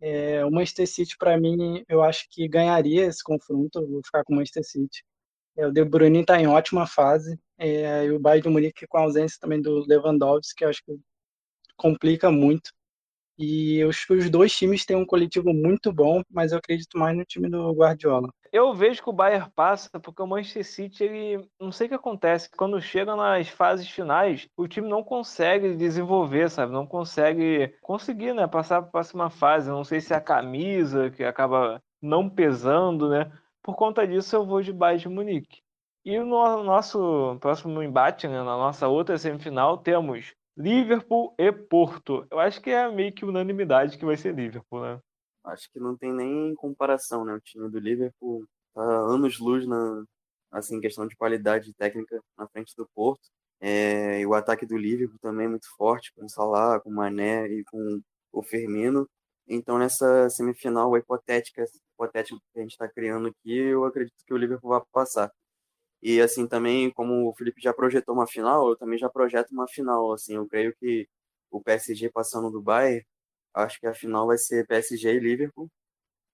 É, 0.05 0.43
o 0.43 0.51
Manchester 0.51 0.85
City, 0.85 1.17
para 1.17 1.39
mim, 1.39 1.81
eu 1.87 2.03
acho 2.03 2.27
que 2.29 2.45
ganharia 2.45 3.05
esse 3.05 3.23
confronto. 3.23 3.87
Vou 3.87 4.01
ficar 4.03 4.21
com 4.25 4.33
o 4.33 4.35
Manchester 4.35 4.65
City. 4.65 5.01
É, 5.55 5.65
o 5.65 5.71
De 5.71 5.81
Bruyne 5.85 6.19
está 6.19 6.37
em 6.41 6.45
ótima 6.45 6.85
fase. 6.85 7.39
É, 7.57 8.03
e 8.05 8.11
o 8.11 8.19
Bayern 8.19 8.43
de 8.43 8.49
Munique 8.49 8.85
com 8.85 8.97
a 8.97 9.01
ausência 9.01 9.37
também 9.39 9.61
do 9.61 9.85
Lewandowski, 9.87 10.55
que 10.57 10.65
eu 10.65 10.69
acho 10.69 10.83
que 10.83 10.99
complica 11.77 12.29
muito. 12.29 12.71
E 13.37 13.83
os, 13.83 14.07
os 14.09 14.29
dois 14.29 14.55
times 14.55 14.85
têm 14.85 14.95
um 14.95 15.05
coletivo 15.05 15.53
muito 15.53 15.91
bom, 15.91 16.21
mas 16.29 16.51
eu 16.51 16.57
acredito 16.57 16.97
mais 16.97 17.15
no 17.17 17.25
time 17.25 17.49
do 17.49 17.71
Guardiola. 17.73 18.29
Eu 18.51 18.73
vejo 18.73 19.01
que 19.01 19.09
o 19.09 19.13
Bayern 19.13 19.49
passa 19.55 19.99
porque 19.99 20.21
o 20.21 20.27
Manchester 20.27 20.63
City, 20.63 21.03
ele 21.03 21.49
não 21.59 21.71
sei 21.71 21.87
o 21.87 21.89
que 21.89 21.95
acontece, 21.95 22.49
quando 22.55 22.79
chega 22.79 23.15
nas 23.15 23.49
fases 23.49 23.89
finais, 23.89 24.47
o 24.55 24.67
time 24.67 24.87
não 24.87 25.03
consegue 25.03 25.75
desenvolver, 25.75 26.49
sabe? 26.51 26.71
Não 26.71 26.85
consegue 26.85 27.75
conseguir, 27.81 28.33
né, 28.33 28.45
passar 28.45 28.81
para 28.81 28.89
a 28.89 28.91
próxima 28.91 29.29
fase. 29.31 29.71
Não 29.71 29.83
sei 29.83 29.99
se 29.99 30.13
é 30.13 30.17
a 30.17 30.21
camisa 30.21 31.09
que 31.09 31.23
acaba 31.23 31.81
não 31.99 32.29
pesando, 32.29 33.09
né? 33.09 33.31
Por 33.63 33.75
conta 33.75 34.05
disso 34.05 34.35
eu 34.35 34.45
vou 34.45 34.61
de 34.61 34.71
Bayern 34.71 35.01
de 35.01 35.09
Munique. 35.09 35.63
E 36.05 36.19
no 36.19 36.63
nosso 36.63 37.37
próximo 37.39 37.81
embate, 37.81 38.27
né, 38.27 38.37
na 38.37 38.57
nossa 38.57 38.87
outra 38.87 39.17
semifinal, 39.17 39.77
temos 39.77 40.35
Liverpool 40.57 41.33
e 41.37 41.51
Porto. 41.51 42.25
Eu 42.29 42.39
acho 42.39 42.61
que 42.61 42.69
é 42.69 42.89
meio 42.91 43.13
que 43.13 43.25
unanimidade 43.25 43.97
que 43.97 44.05
vai 44.05 44.17
ser 44.17 44.35
Liverpool, 44.35 44.81
né? 44.81 44.99
Acho 45.43 45.69
que 45.71 45.79
não 45.79 45.97
tem 45.97 46.13
nem 46.13 46.53
comparação, 46.55 47.25
né? 47.25 47.33
O 47.33 47.41
time 47.41 47.69
do 47.69 47.79
Liverpool 47.79 48.45
tá 48.73 48.81
anos-luz 48.81 49.67
na 49.67 50.03
assim, 50.51 50.79
questão 50.79 51.07
de 51.07 51.15
qualidade 51.15 51.73
técnica 51.73 52.21
na 52.37 52.47
frente 52.47 52.75
do 52.77 52.87
Porto. 52.93 53.21
É, 53.59 54.19
e 54.21 54.25
o 54.25 54.33
ataque 54.33 54.65
do 54.65 54.77
Liverpool 54.77 55.17
também 55.21 55.45
é 55.47 55.49
muito 55.49 55.67
forte, 55.77 56.13
com 56.13 56.25
o 56.25 56.29
Salah, 56.29 56.79
com 56.79 56.89
o 56.89 56.93
Mané 56.93 57.47
e 57.47 57.63
com 57.65 58.01
o 58.31 58.43
Firmino. 58.43 59.09
Então, 59.47 59.77
nessa 59.77 60.29
semifinal 60.29 60.95
hipotética, 60.97 61.65
hipotética 61.93 62.39
que 62.53 62.59
a 62.59 62.61
gente 62.61 62.71
está 62.71 62.87
criando 62.87 63.29
aqui, 63.29 63.57
eu 63.57 63.85
acredito 63.85 64.23
que 64.25 64.33
o 64.33 64.37
Liverpool 64.37 64.71
vai 64.71 64.81
passar. 64.91 65.31
E 66.05 66.19
assim 66.19 66.45
também, 66.45 66.91
como 66.91 67.29
o 67.29 67.33
Felipe 67.33 67.61
já 67.61 67.73
projetou 67.73 68.13
uma 68.13 68.27
final, 68.27 68.67
eu 68.67 68.75
também 68.75 68.99
já 68.99 69.09
projeto 69.09 69.51
uma 69.51 69.65
final. 69.69 70.11
Assim, 70.11 70.35
eu 70.35 70.45
creio 70.45 70.75
que 70.75 71.07
o 71.49 71.61
PSG 71.63 72.11
passando 72.11 72.51
do 72.51 72.61
Bayern, 72.61 73.05
acho 73.53 73.79
que 73.79 73.87
a 73.87 73.93
final 73.93 74.27
vai 74.27 74.37
ser 74.37 74.67
PSG 74.67 75.13
e 75.13 75.19
Liverpool. 75.19 75.71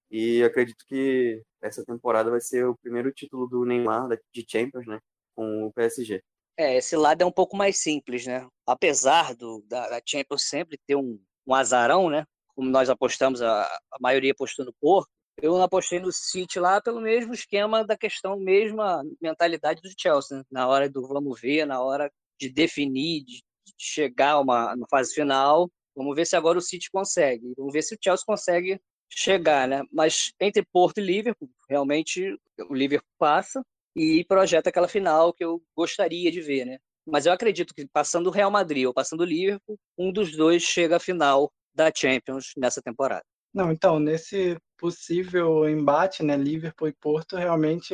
E 0.10 0.44
acredito 0.44 0.84
que 0.88 1.44
essa 1.62 1.86
temporada 1.86 2.32
vai 2.32 2.42
ser 2.42 2.66
o 2.66 2.76
primeiro 2.78 3.12
título 3.12 3.48
do 3.48 3.64
Neymar 3.64 4.10
de 4.34 4.44
Champions, 4.50 4.88
né, 4.88 5.00
com 5.36 5.68
o 5.68 5.74
PSG. 5.74 6.20
É, 6.58 6.78
esse 6.78 6.96
lado 6.96 7.22
é 7.22 7.26
um 7.26 7.32
pouco 7.32 7.56
mais 7.56 7.78
simples, 7.78 8.26
né? 8.26 8.48
Apesar 8.66 9.36
do 9.36 9.64
da, 9.68 9.88
da 9.88 10.02
Champions 10.04 10.50
sempre 10.50 10.80
ter 10.88 10.96
um, 10.96 11.22
um 11.46 11.54
azarão, 11.54 12.10
né? 12.10 12.26
Como 12.56 12.72
nós 12.72 12.90
apostamos, 12.90 13.40
a, 13.40 13.66
a 13.66 13.98
maioria 14.02 14.32
apostou 14.32 14.66
no 14.66 14.74
Porto, 14.82 15.12
eu 15.42 15.62
apostei 15.62 16.00
no 16.00 16.12
City 16.12 16.60
lá 16.60 16.82
pelo 16.82 17.02
mesmo 17.02 17.34
esquema 17.34 17.84
da 17.84 17.98
questão, 17.98 18.40
mesma 18.40 19.04
mentalidade 19.22 19.82
do 19.82 19.90
Chelsea, 19.98 20.38
né? 20.38 20.44
na 20.52 20.68
hora 20.68 20.90
do 20.90 21.08
vamos 21.08 21.40
ver, 21.40 21.66
na 21.66 21.82
hora 21.82 22.12
de 22.40 22.50
definir, 22.50 23.24
de 23.24 23.44
chegar 23.78 24.40
uma, 24.40 24.74
uma 24.74 24.88
fase 24.90 25.14
final. 25.14 25.70
Vamos 25.96 26.16
ver 26.16 26.26
se 26.26 26.36
agora 26.36 26.58
o 26.58 26.62
City 26.62 26.90
consegue. 26.92 27.54
Vamos 27.58 27.74
ver 27.74 27.82
se 27.82 27.96
o 27.96 27.98
Chelsea 28.02 28.26
consegue 28.26 28.80
chegar, 29.10 29.68
né? 29.68 29.84
Mas 29.92 30.32
entre 30.40 30.64
Porto 30.72 31.00
e 31.00 31.04
Liverpool, 31.04 31.50
realmente 31.68 32.38
o 32.70 32.74
Liverpool 32.74 33.10
passa 33.18 33.64
e 33.96 34.24
projeta 34.26 34.70
aquela 34.70 34.88
final 34.88 35.34
que 35.34 35.44
eu 35.44 35.62
gostaria 35.76 36.32
de 36.32 36.42
ver, 36.42 36.66
né? 36.66 36.80
Mas 37.06 37.26
eu 37.26 37.34
acredito 37.34 37.74
que 37.74 37.88
passando 37.88 38.28
o 38.28 38.32
Real 38.32 38.52
Madrid 38.52 38.86
ou 38.86 38.94
passando 38.94 39.22
o 39.22 39.26
Liverpool, 39.26 39.78
um 39.98 40.12
dos 40.12 40.36
dois 40.36 40.62
chega 40.62 40.98
à 40.98 41.00
final 41.00 41.52
da 41.74 41.92
Champions 41.94 42.54
nessa 42.56 42.82
temporada. 42.82 43.24
Não, 43.54 43.72
então, 43.72 44.00
nesse 44.00 44.58
possível 44.78 45.68
embate, 45.68 46.22
né, 46.24 46.38
Liverpool 46.38 46.88
e 46.88 46.94
Porto, 46.94 47.36
realmente 47.36 47.94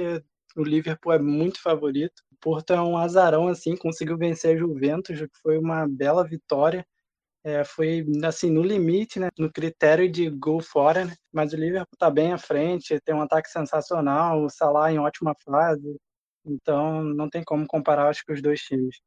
o 0.55 0.63
Liverpool 0.63 1.13
é 1.13 1.19
muito 1.19 1.61
favorito. 1.61 2.21
O 2.31 2.35
Porto 2.41 2.73
é 2.73 2.81
um 2.81 2.97
azarão, 2.97 3.47
assim, 3.47 3.75
conseguiu 3.75 4.17
vencer 4.17 4.55
a 4.55 4.59
Juventus, 4.59 5.17
que 5.17 5.27
foi 5.41 5.57
uma 5.57 5.87
bela 5.87 6.23
vitória. 6.27 6.85
É, 7.43 7.63
foi, 7.65 8.05
assim, 8.25 8.51
no 8.51 8.63
limite, 8.63 9.19
né, 9.19 9.29
no 9.39 9.51
critério 9.51 10.11
de 10.11 10.29
gol 10.29 10.61
fora, 10.61 11.05
né, 11.05 11.15
mas 11.33 11.53
o 11.53 11.57
Liverpool 11.57 11.89
está 11.95 12.09
bem 12.11 12.33
à 12.33 12.37
frente, 12.39 12.99
tem 13.01 13.15
um 13.15 13.21
ataque 13.21 13.49
sensacional, 13.49 14.43
o 14.43 14.49
Salah 14.49 14.91
em 14.93 14.99
ótima 14.99 15.33
fase, 15.45 15.97
então 16.45 17.03
não 17.03 17.29
tem 17.29 17.43
como 17.43 17.67
comparar, 17.67 18.09
acho 18.09 18.25
que, 18.25 18.33
os 18.33 18.41
dois 18.41 18.61
times 18.61 18.97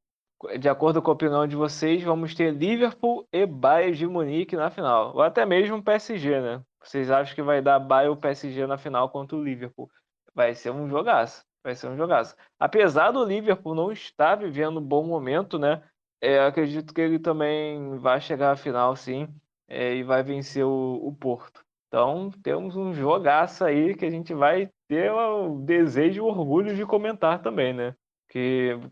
de 0.58 0.68
acordo 0.68 1.02
com 1.02 1.10
a 1.10 1.14
opinião 1.14 1.46
de 1.46 1.56
vocês, 1.56 2.02
vamos 2.02 2.34
ter 2.34 2.52
Liverpool 2.52 3.26
e 3.32 3.44
Bayern 3.44 3.96
de 3.96 4.06
Munique 4.06 4.56
na 4.56 4.70
final. 4.70 5.14
Ou 5.14 5.22
até 5.22 5.44
mesmo 5.44 5.82
PSG, 5.82 6.40
né? 6.40 6.62
Vocês 6.82 7.10
acham 7.10 7.34
que 7.34 7.42
vai 7.42 7.60
dar 7.60 7.78
Bayern 7.80 8.10
ou 8.10 8.16
PSG 8.16 8.66
na 8.66 8.78
final 8.78 9.10
contra 9.10 9.36
o 9.36 9.42
Liverpool? 9.42 9.90
Vai 10.34 10.54
ser 10.54 10.70
um 10.70 10.88
jogaço. 10.88 11.44
Vai 11.62 11.74
ser 11.74 11.88
um 11.88 11.96
jogaço. 11.96 12.36
Apesar 12.58 13.10
do 13.10 13.24
Liverpool 13.24 13.74
não 13.74 13.90
estar 13.90 14.36
vivendo 14.36 14.78
um 14.78 14.84
bom 14.84 15.04
momento, 15.04 15.58
né? 15.58 15.82
É, 16.20 16.40
acredito 16.40 16.94
que 16.94 17.00
ele 17.00 17.18
também 17.18 17.98
vai 17.98 18.20
chegar 18.20 18.52
à 18.52 18.56
final, 18.56 18.94
sim, 18.96 19.28
é, 19.68 19.94
e 19.94 20.02
vai 20.02 20.22
vencer 20.22 20.64
o, 20.64 21.00
o 21.02 21.12
Porto. 21.14 21.64
Então, 21.88 22.30
temos 22.42 22.76
um 22.76 22.92
jogaço 22.92 23.64
aí 23.64 23.94
que 23.94 24.04
a 24.04 24.10
gente 24.10 24.34
vai 24.34 24.70
ter 24.88 25.10
o 25.10 25.60
desejo 25.60 26.18
e 26.18 26.20
o 26.20 26.26
orgulho 26.26 26.76
de 26.76 26.84
comentar 26.84 27.40
também, 27.40 27.72
né? 27.72 27.94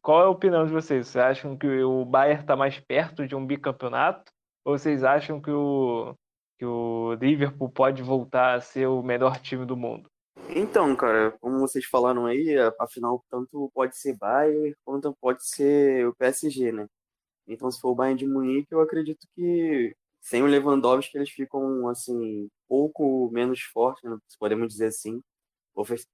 Qual 0.02 0.22
é 0.22 0.24
a 0.24 0.30
opinião 0.30 0.66
de 0.66 0.72
vocês? 0.72 1.08
Vocês 1.08 1.24
acham 1.24 1.56
que 1.56 1.66
o 1.66 2.04
Bayern 2.04 2.40
está 2.40 2.56
mais 2.56 2.78
perto 2.80 3.26
de 3.26 3.34
um 3.34 3.46
bicampeonato? 3.46 4.32
Ou 4.64 4.78
vocês 4.78 5.04
acham 5.04 5.40
que 5.40 5.50
o, 5.50 6.14
que 6.58 6.64
o 6.64 7.14
Liverpool 7.14 7.70
pode 7.70 8.02
voltar 8.02 8.54
a 8.54 8.60
ser 8.60 8.86
o 8.86 9.02
melhor 9.02 9.38
time 9.40 9.64
do 9.64 9.76
mundo? 9.76 10.10
Então, 10.48 10.94
cara, 10.96 11.32
como 11.40 11.58
vocês 11.58 11.84
falaram 11.84 12.26
aí, 12.26 12.56
afinal, 12.80 13.24
tanto 13.30 13.70
pode 13.74 13.96
ser 13.96 14.16
Bayern 14.16 14.74
quanto 14.84 15.14
pode 15.20 15.46
ser 15.46 16.06
o 16.06 16.14
PSG, 16.14 16.72
né? 16.72 16.86
Então, 17.46 17.70
se 17.70 17.80
for 17.80 17.90
o 17.90 17.94
Bayern 17.94 18.18
de 18.18 18.26
Munique, 18.26 18.72
eu 18.72 18.80
acredito 18.80 19.26
que 19.34 19.94
sem 20.20 20.42
o 20.42 20.46
Lewandowski 20.46 21.16
eles 21.16 21.30
ficam, 21.30 21.88
assim, 21.88 22.48
pouco 22.68 23.30
menos 23.32 23.60
fortes, 23.60 24.02
né? 24.02 24.16
podemos 24.38 24.68
dizer 24.68 24.86
assim, 24.86 25.22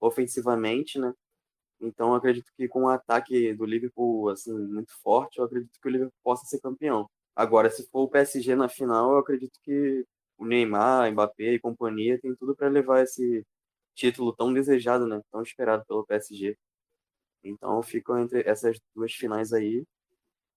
ofensivamente, 0.01 0.99
né? 0.99 1.13
Então, 1.83 2.15
acredito 2.15 2.53
que 2.57 2.69
com 2.69 2.85
o 2.85 2.89
ataque 2.89 3.53
do 3.55 3.65
Liverpool 3.65 4.29
assim 4.31 4.53
muito 4.53 4.93
forte, 5.03 5.39
eu 5.39 5.45
acredito 5.45 5.79
que 5.81 5.89
o 5.89 5.91
Liverpool 5.91 6.15
possa 6.23 6.47
ser 6.47 6.61
campeão. 6.61 7.09
Agora, 7.35 7.71
se 7.71 7.89
for 7.91 8.03
o 8.03 8.09
PSG 8.09 8.55
na 8.55 8.69
final, 8.69 9.13
eu 9.13 9.19
acredito 9.19 9.59
que 9.63 10.05
o 10.39 10.45
Neymar, 10.47 11.11
Mbappé 11.13 11.55
e 11.55 11.61
companhia 11.61 12.21
tem 12.21 12.35
tudo 12.37 12.55
para 12.55 12.69
levar 12.69 13.03
esse 13.03 13.45
título 13.95 14.35
tão 14.35 14.53
desejado, 14.53 15.07
né? 15.07 15.21
Tão 15.31 15.43
esperado 15.43 15.85
pelo 15.87 16.07
PSG. 16.07 16.57
Então, 17.45 17.83
ficam 17.83 18.19
entre 18.21 18.43
essas 18.49 18.79
duas 18.95 19.13
finais 19.13 19.53
aí. 19.53 19.85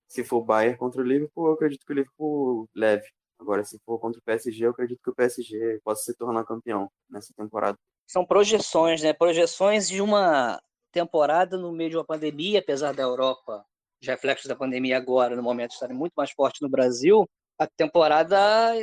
Se 0.08 0.24
for 0.24 0.38
o 0.38 0.44
Bayern 0.44 0.78
contra 0.78 1.02
o 1.02 1.06
Liverpool, 1.06 1.48
eu 1.48 1.54
acredito 1.54 1.86
que 1.86 1.94
o 1.94 1.96
Liverpool 1.96 2.70
leve. 2.76 3.08
Agora, 3.40 3.64
se 3.64 3.80
for 3.86 4.00
contra 4.00 4.20
o 4.20 4.24
PSG, 4.24 4.66
eu 4.66 4.72
acredito 4.72 5.02
que 5.04 5.10
o 5.10 5.16
PSG 5.16 5.80
possa 5.84 6.04
se 6.04 6.18
tornar 6.18 6.46
campeão 6.46 6.90
nessa 7.10 7.34
temporada. 7.36 7.78
São 8.08 8.26
projeções, 8.26 9.02
né? 9.02 9.14
Projeções 9.14 9.90
de 9.90 10.02
uma 10.02 10.62
temporada 10.96 11.58
no 11.58 11.74
meio 11.74 11.90
de 11.90 11.98
uma 11.98 12.06
pandemia, 12.06 12.60
apesar 12.60 12.94
da 12.94 13.04
Europa, 13.04 13.66
os 14.02 14.08
reflexos 14.08 14.48
da 14.48 14.56
pandemia 14.56 14.96
agora, 14.96 15.36
no 15.36 15.44
momento, 15.44 15.72
estarem 15.72 15.96
muito 15.96 16.14
mais 16.16 16.32
fortes 16.32 16.62
no 16.62 16.70
Brasil, 16.70 17.30
a 17.60 17.68
temporada 17.68 18.74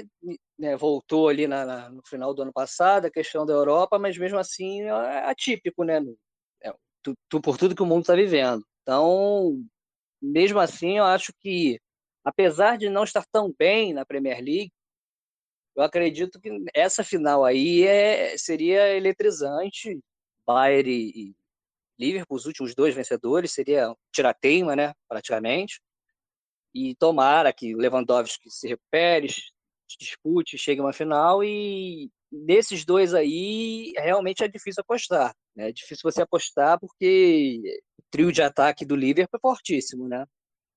né, 0.58 0.76
voltou 0.76 1.28
ali 1.28 1.46
na, 1.46 1.64
na, 1.64 1.90
no 1.90 2.02
final 2.06 2.34
do 2.34 2.42
ano 2.42 2.52
passado, 2.52 3.06
a 3.06 3.10
questão 3.10 3.46
da 3.46 3.54
Europa, 3.54 3.98
mas 3.98 4.18
mesmo 4.18 4.38
assim 4.38 4.82
é 4.82 5.30
atípico, 5.30 5.84
né? 5.84 6.00
É, 6.62 6.72
tu, 7.02 7.14
tu, 7.30 7.40
por 7.40 7.56
tudo 7.56 7.74
que 7.74 7.82
o 7.82 7.86
mundo 7.86 8.02
está 8.02 8.14
vivendo. 8.14 8.62
Então, 8.82 9.58
mesmo 10.20 10.58
assim, 10.58 10.98
eu 10.98 11.04
acho 11.04 11.32
que, 11.40 11.78
apesar 12.24 12.76
de 12.76 12.90
não 12.90 13.04
estar 13.04 13.24
tão 13.32 13.54
bem 13.58 13.94
na 13.94 14.04
Premier 14.04 14.36
League, 14.36 14.72
eu 15.74 15.82
acredito 15.82 16.38
que 16.40 16.50
essa 16.74 17.02
final 17.02 17.44
aí 17.44 17.84
é, 17.84 18.36
seria 18.36 18.94
eletrizante. 18.94 19.98
Bayern 20.46 20.90
e, 20.90 21.34
Liverpool, 21.98 22.36
os 22.36 22.46
últimos 22.46 22.74
dois 22.74 22.94
vencedores, 22.94 23.52
seria 23.52 23.94
tirateima, 24.12 24.74
né, 24.74 24.94
praticamente. 25.08 25.80
E 26.74 26.94
tomara 26.96 27.52
que 27.52 27.74
o 27.74 27.78
Lewandowski 27.78 28.50
se 28.50 28.68
recupere, 28.68 29.28
dispute, 29.98 30.56
chegue 30.58 30.80
a 30.80 30.84
uma 30.84 30.92
final 30.92 31.44
e 31.44 32.10
nesses 32.30 32.84
dois 32.84 33.12
aí 33.12 33.92
realmente 33.96 34.42
é 34.42 34.48
difícil 34.48 34.80
apostar. 34.80 35.34
Né? 35.54 35.68
É 35.68 35.72
difícil 35.72 36.02
você 36.02 36.22
apostar 36.22 36.78
porque 36.80 37.60
o 37.98 38.02
trio 38.10 38.32
de 38.32 38.42
ataque 38.42 38.84
do 38.84 38.96
Liverpool 38.96 39.38
é 39.38 39.40
fortíssimo, 39.40 40.08
né? 40.08 40.26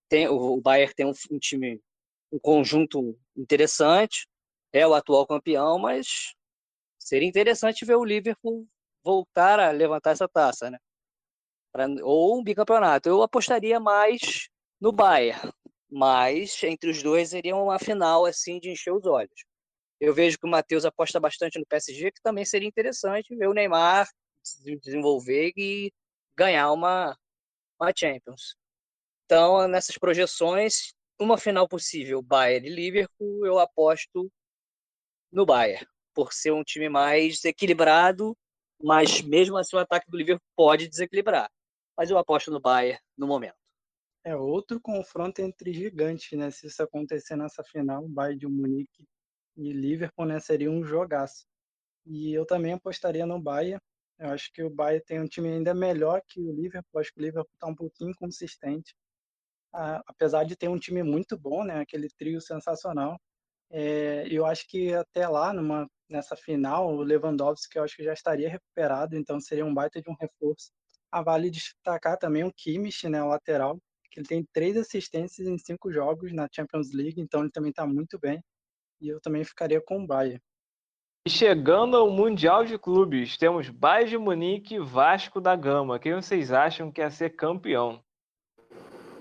Tem, 0.10 0.28
o 0.28 0.62
Bayern 0.62 0.94
tem 0.94 1.06
um, 1.06 1.14
um 1.32 1.40
time, 1.40 1.82
um 2.32 2.40
conjunto 2.40 3.18
interessante, 3.36 4.28
é 4.72 4.86
o 4.86 4.94
atual 4.94 5.26
campeão, 5.26 5.80
mas 5.80 6.36
seria 7.00 7.28
interessante 7.28 7.86
ver 7.86 7.96
o 7.96 8.06
Liverpool 8.06 8.68
voltar 9.04 9.60
a 9.60 9.72
levantar 9.72 10.12
essa 10.12 10.28
taça, 10.28 10.70
né? 10.70 10.78
Pra, 11.76 11.88
ou 12.04 12.40
um 12.40 12.44
bicampeonato. 12.44 13.10
Eu 13.10 13.22
apostaria 13.22 13.80
mais 13.82 14.48
no 14.80 14.94
Bayern, 14.94 15.52
mas 15.92 16.64
entre 16.64 16.90
os 16.90 17.04
dois 17.04 17.30
seria 17.30 17.56
uma 17.56 17.78
final 17.78 18.26
assim 18.26 18.60
de 18.60 18.70
encher 18.70 18.94
os 18.94 19.06
olhos. 19.06 19.44
Eu 20.00 20.14
vejo 20.14 20.38
que 20.38 20.48
o 20.48 20.50
Matheus 20.50 20.86
aposta 20.86 21.20
bastante 21.20 21.60
no 21.60 21.66
PSG, 21.66 22.12
que 22.12 22.22
também 22.22 22.46
seria 22.46 22.68
interessante 22.68 23.36
ver 23.36 23.50
o 23.50 23.54
Neymar 23.54 24.08
se 24.42 24.78
desenvolver 24.78 25.52
e 25.58 25.92
ganhar 26.38 26.72
uma, 26.72 27.18
uma 27.80 27.92
Champions. 27.96 28.56
Então, 29.26 29.68
nessas 29.68 29.98
projeções, 29.98 30.94
uma 31.20 31.38
final 31.38 31.68
possível, 31.68 32.22
Bayern 32.22 32.68
e 32.68 32.72
Liverpool, 32.74 33.46
eu 33.46 33.60
aposto 33.60 34.32
no 35.32 35.46
Bayern, 35.46 35.86
por 36.14 36.32
ser 36.32 36.52
um 36.52 36.64
time 36.64 36.88
mais 36.90 37.44
equilibrado, 37.44 38.38
mas 38.82 39.22
mesmo 39.22 39.58
assim 39.58 39.76
o 39.76 39.80
ataque 39.80 40.10
do 40.10 40.18
Liverpool 40.18 40.46
pode 40.56 40.88
desequilibrar. 40.88 41.50
Mas 41.98 42.10
eu 42.10 42.18
aposto 42.18 42.52
no 42.52 42.60
Bayern 42.60 43.00
no 43.18 43.28
momento. 43.28 43.56
É 44.24 44.36
outro 44.36 44.80
confronto 44.82 45.42
entre 45.42 45.72
gigantes, 45.74 46.38
né? 46.38 46.50
Se 46.52 46.68
isso 46.68 46.82
acontecer 46.82 47.36
nessa 47.36 47.64
final, 47.64 48.08
Bayern 48.08 48.40
de 48.40 48.48
Munique 48.48 49.08
e 49.56 49.72
Liverpool, 49.72 50.26
né, 50.26 50.40
seria 50.40 50.70
um 50.70 50.84
jogaço. 50.84 51.46
E 52.06 52.34
eu 52.34 52.46
também 52.46 52.74
apostaria 52.74 53.26
no 53.26 53.40
Bayern. 53.40 53.80
Eu 54.20 54.30
acho 54.30 54.52
que 54.54 54.64
o 54.64 54.70
Bayern 54.70 55.04
tem 55.06 55.20
um 55.20 55.28
time 55.28 55.50
ainda 55.50 55.74
melhor 55.74 56.22
que 56.28 56.40
o 56.42 56.52
Liverpool. 56.54 57.00
Acho 57.00 57.14
que 57.14 57.20
o 57.20 57.24
Liverpool 57.24 57.54
está 57.54 57.68
um 57.68 57.76
pouquinho 57.76 58.12
inconsistente. 58.12 58.96
Ah, 59.74 60.02
apesar 60.08 60.44
de 60.46 60.56
ter 60.56 60.70
um 60.70 60.80
time 60.80 61.04
muito 61.04 61.38
bom, 61.38 61.64
né? 61.64 61.80
Aquele 61.82 62.10
trio 62.10 62.42
sensacional. 62.42 63.20
É, 63.70 64.28
eu 64.30 64.46
acho 64.46 64.68
que 64.68 64.94
até 64.94 65.28
lá, 65.28 65.54
numa, 65.54 65.88
nessa 66.10 66.36
final, 66.36 66.96
o 66.96 67.02
Lewandowski 67.02 67.78
eu 67.78 67.84
acho 67.84 67.96
que 67.96 68.04
já 68.04 68.14
estaria 68.14 68.50
recuperado, 68.50 69.16
então 69.18 69.40
seria 69.40 69.66
um 69.66 69.74
baita 69.74 70.02
de 70.02 70.10
um 70.10 70.16
reforço. 70.20 70.72
A 71.16 71.20
ah, 71.20 71.24
vale 71.24 71.50
destacar 71.50 72.18
também 72.18 72.44
o 72.44 72.52
Kimmich, 72.52 73.08
né, 73.08 73.24
o 73.24 73.30
lateral, 73.30 73.80
que 74.12 74.20
ele 74.20 74.28
tem 74.28 74.46
três 74.52 74.76
assistências 74.76 75.48
em 75.48 75.58
cinco 75.58 75.90
jogos 75.90 76.34
na 76.34 76.46
Champions 76.54 76.92
League, 76.92 77.22
então 77.22 77.40
ele 77.40 77.52
também 77.52 77.70
está 77.70 77.88
muito 77.88 78.20
bem. 78.20 78.44
E 79.00 79.08
eu 79.08 79.22
também 79.22 79.42
ficaria 79.46 79.80
com 79.80 80.04
o 80.04 80.06
Bayern. 80.06 80.42
E 81.26 81.30
chegando 81.30 81.96
ao 81.96 82.10
Mundial 82.10 82.66
de 82.66 82.78
Clubes, 82.78 83.38
temos 83.38 83.70
Bayern 83.70 84.10
de 84.10 84.18
Munique 84.18 84.76
e 84.76 84.80
Vasco 84.80 85.40
da 85.40 85.56
Gama. 85.56 85.98
Quem 86.00 86.16
vocês 86.16 86.52
acham 86.52 86.92
que 86.92 87.00
ia 87.00 87.10
ser 87.10 87.30
campeão? 87.30 88.04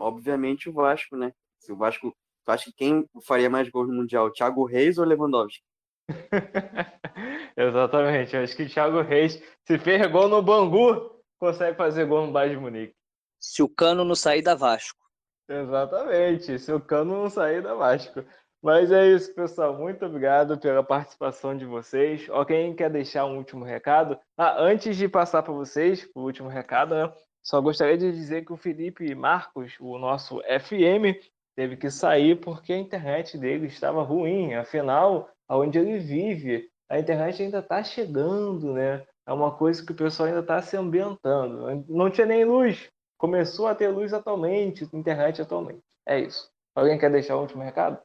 Obviamente 0.00 0.68
o 0.68 0.72
Vasco, 0.72 1.16
né? 1.16 1.33
Se 1.61 1.72
o 1.72 1.76
Vasco. 1.76 2.12
Tu 2.44 2.50
acha 2.50 2.64
que 2.64 2.72
quem 2.72 3.09
faria 3.24 3.48
mais 3.48 3.68
gols 3.68 3.87
no 3.87 3.94
Mundial? 3.94 4.33
Thiago 4.33 4.64
Reis 4.64 4.98
ou 4.98 5.04
Lewandowski? 5.04 5.62
Exatamente. 7.57 8.35
Eu 8.35 8.42
acho 8.42 8.57
que 8.57 8.64
o 8.64 8.68
Thiago 8.68 9.00
Reis, 9.00 9.40
se 9.64 9.78
fez 9.78 10.04
gol 10.11 10.28
no 10.28 10.42
Bangu, 10.42 11.13
consegue 11.44 11.76
fazer 11.76 12.07
gol 12.07 12.26
no 12.26 12.33
Bayern 12.33 12.57
de 12.57 12.62
Munique. 12.62 12.94
Se 13.38 13.62
o 13.62 13.68
Cano 13.68 14.02
não 14.02 14.14
sair 14.14 14.40
da 14.40 14.54
Vasco. 14.54 15.04
Exatamente. 15.46 16.59
Se 16.59 16.72
o 16.72 16.80
Cano 16.80 17.22
não 17.22 17.28
sair 17.28 17.62
da 17.62 17.74
Vasco. 17.74 18.24
Mas 18.62 18.90
é 18.90 19.09
isso, 19.09 19.35
pessoal. 19.35 19.76
Muito 19.76 20.07
obrigado 20.07 20.59
pela 20.59 20.83
participação 20.83 21.54
de 21.54 21.66
vocês. 21.66 22.26
Alguém 22.30 22.74
quer 22.74 22.88
deixar 22.88 23.26
um 23.26 23.37
último 23.37 23.62
recado? 23.62 24.18
Ah, 24.38 24.57
antes 24.59 24.96
de 24.96 25.07
passar 25.07 25.42
para 25.42 25.52
vocês, 25.52 26.09
o 26.14 26.22
último 26.22 26.48
recado, 26.48 26.94
né? 26.94 27.12
Só 27.42 27.61
gostaria 27.61 27.98
de 27.98 28.11
dizer 28.11 28.46
que 28.46 28.54
o 28.54 28.57
Felipe 28.57 29.14
Marcos, 29.14 29.74
o 29.78 29.98
nosso 29.98 30.40
FM, 30.40 31.20
teve 31.54 31.76
que 31.76 31.90
sair 31.90 32.40
porque 32.40 32.72
a 32.72 32.78
internet 32.78 33.37
dele 33.37 33.66
estava 33.66 34.02
ruim. 34.02 34.54
Afinal, 34.54 35.28
aonde 35.46 35.78
ele 35.78 35.98
vive, 35.98 36.70
a 36.88 36.98
internet 36.98 37.42
ainda 37.42 37.59
está 37.59 37.85
chegando, 37.85 38.72
né? 38.72 39.07
É 39.26 39.32
uma 39.32 39.56
coisa 39.56 39.84
que 39.84 39.92
o 39.92 39.96
pessoal 39.96 40.28
ainda 40.28 40.40
está 40.40 40.60
se 40.60 40.76
ambientando. 40.76 41.84
Não 41.88 42.10
tinha 42.10 42.26
nem 42.26 42.44
luz. 42.44 42.90
Começou 43.16 43.66
a 43.66 43.74
ter 43.74 43.88
luz 43.88 44.12
atualmente, 44.12 44.88
internet 44.92 45.40
atualmente. 45.40 45.82
É 46.06 46.20
isso. 46.20 46.50
Alguém 46.74 46.98
quer 46.98 47.10
deixar 47.10 47.37
o 47.37 47.40
último 47.40 47.62
recado? 47.62 47.98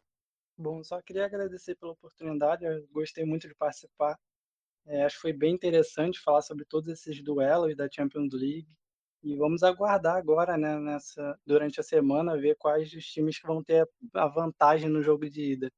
Bom, 0.58 0.84
só 0.84 1.01
queria 1.01 1.25
agradecer 1.25 1.75
pela 1.75 1.93
oportunidade, 1.93 2.65
eu 2.65 2.86
gostei 2.91 3.25
muito 3.25 3.47
de 3.47 3.55
participar. 3.55 4.17
É, 4.86 5.03
acho 5.03 5.15
que 5.15 5.21
foi 5.21 5.34
bem 5.34 5.53
interessante 5.53 6.19
falar 6.19 6.41
sobre 6.41 6.65
todos 6.65 6.89
esses 6.89 7.23
duelos 7.23 7.75
da 7.75 7.89
Champions 7.89 8.34
League. 8.34 8.67
E 9.21 9.36
vamos 9.36 9.63
aguardar 9.63 10.15
agora, 10.15 10.58
né, 10.58 10.79
nessa, 10.79 11.38
durante 11.45 11.79
a 11.79 11.84
semana, 11.84 12.38
ver 12.38 12.55
quais 12.55 12.93
os 12.93 13.05
times 13.05 13.38
que 13.38 13.45
vão 13.45 13.62
ter 13.62 13.88
a 14.13 14.27
vantagem 14.27 14.89
no 14.89 15.01
jogo 15.01 15.29
de 15.29 15.53
ida. 15.53 15.71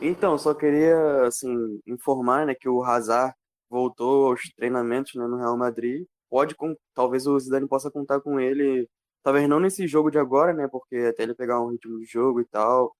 Então, 0.00 0.36
só 0.36 0.54
queria 0.54 1.26
assim, 1.26 1.80
informar 1.86 2.46
né, 2.46 2.54
que 2.54 2.68
o 2.68 2.82
Hazard 2.82 3.34
voltou 3.72 4.26
aos 4.26 4.42
treinamentos 4.54 5.14
né, 5.14 5.26
no 5.26 5.38
Real 5.38 5.56
Madrid. 5.56 6.04
Pode, 6.28 6.54
talvez 6.94 7.26
o 7.26 7.38
Zidane 7.38 7.66
possa 7.66 7.90
contar 7.90 8.20
com 8.20 8.38
ele, 8.38 8.88
talvez 9.22 9.48
não 9.48 9.58
nesse 9.58 9.86
jogo 9.86 10.10
de 10.10 10.18
agora, 10.18 10.52
né, 10.52 10.68
porque 10.68 10.96
até 10.96 11.22
ele 11.22 11.34
pegar 11.34 11.60
um 11.60 11.70
ritmo 11.70 11.98
de 11.98 12.04
jogo 12.04 12.40
e 12.40 12.44
tal, 12.44 12.94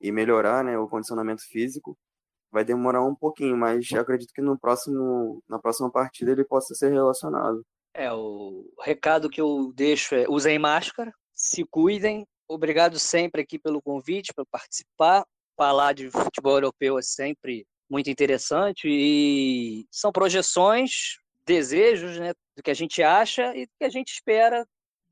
e 0.00 0.10
melhorar 0.10 0.64
né, 0.64 0.78
o 0.78 0.88
condicionamento 0.88 1.42
físico, 1.46 1.96
vai 2.50 2.64
demorar 2.64 3.02
um 3.02 3.14
pouquinho, 3.14 3.56
mas 3.56 3.90
acredito 3.92 4.32
que 4.32 4.40
no 4.40 4.58
próximo, 4.58 5.42
na 5.48 5.58
próxima 5.58 5.90
partida 5.90 6.32
ele 6.32 6.44
possa 6.44 6.74
ser 6.74 6.90
relacionado. 6.90 7.62
É, 7.92 8.12
o 8.12 8.64
recado 8.80 9.28
que 9.28 9.40
eu 9.40 9.72
deixo 9.74 10.14
é 10.14 10.24
usem 10.28 10.58
máscara, 10.58 11.12
se 11.32 11.64
cuidem. 11.64 12.26
Obrigado 12.48 12.98
sempre 12.98 13.42
aqui 13.42 13.58
pelo 13.58 13.82
convite, 13.82 14.32
por 14.34 14.46
participar. 14.46 15.24
Falar 15.56 15.92
de 15.92 16.10
futebol 16.10 16.54
europeu 16.54 16.98
é 16.98 17.02
sempre 17.02 17.66
muito 17.94 18.10
interessante 18.10 18.88
e 18.88 19.86
são 19.88 20.10
projeções, 20.10 21.20
desejos, 21.46 22.18
né, 22.18 22.32
do 22.56 22.62
que 22.62 22.70
a 22.72 22.74
gente 22.74 23.04
acha 23.04 23.56
e 23.56 23.66
do 23.66 23.72
que 23.78 23.84
a 23.84 23.88
gente 23.88 24.08
espera 24.08 24.66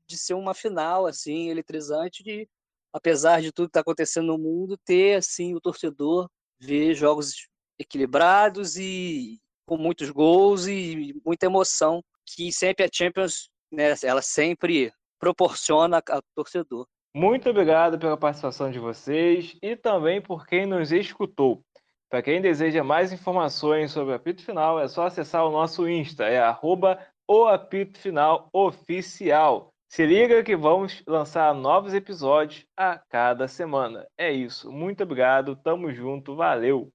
de 0.05 0.17
ser 0.17 0.33
uma 0.33 0.53
final 0.53 1.05
assim 1.05 1.49
eletrizante 1.49 2.21
de 2.21 2.45
apesar 2.91 3.41
de 3.41 3.53
tudo 3.53 3.67
que 3.67 3.69
está 3.69 3.79
acontecendo 3.79 4.27
no 4.27 4.37
mundo, 4.37 4.77
ter 4.85 5.15
assim 5.15 5.55
o 5.55 5.61
torcedor 5.61 6.29
ver 6.59 6.93
jogos 6.93 7.47
equilibrados 7.79 8.75
e 8.75 9.39
com 9.65 9.77
muitos 9.77 10.09
gols 10.09 10.67
e 10.67 11.15
muita 11.25 11.45
emoção 11.45 12.03
que 12.25 12.51
sempre 12.51 12.83
a 12.85 12.89
Champions, 12.91 13.49
né, 13.71 13.93
ela 14.03 14.21
sempre 14.21 14.91
proporciona 15.17 16.01
ao 16.09 16.21
torcedor. 16.35 16.85
Muito 17.15 17.49
obrigado 17.49 17.97
pela 17.97 18.17
participação 18.17 18.69
de 18.69 18.79
vocês 18.79 19.55
e 19.61 19.73
também 19.77 20.21
por 20.21 20.45
quem 20.45 20.65
nos 20.65 20.91
escutou. 20.91 21.63
Para 22.13 22.21
quem 22.21 22.39
deseja 22.39 22.83
mais 22.83 23.11
informações 23.11 23.91
sobre 23.91 24.13
o 24.13 24.15
apito 24.15 24.43
final, 24.43 24.79
é 24.79 24.87
só 24.87 25.07
acessar 25.07 25.47
o 25.47 25.51
nosso 25.51 25.89
Insta, 25.89 26.25
é 26.25 26.37
arroba 26.37 26.99
o 27.27 27.47
apito 27.47 27.97
final 27.97 28.49
oficial. 28.53 29.73
Se 29.89 30.05
liga 30.05 30.43
que 30.43 30.55
vamos 30.55 31.01
lançar 31.07 31.51
novos 31.55 31.91
episódios 31.91 32.67
a 32.77 32.99
cada 33.09 33.47
semana. 33.47 34.05
É 34.15 34.31
isso. 34.31 34.71
Muito 34.71 35.01
obrigado. 35.01 35.55
Tamo 35.55 35.91
junto. 35.91 36.35
Valeu. 36.35 36.91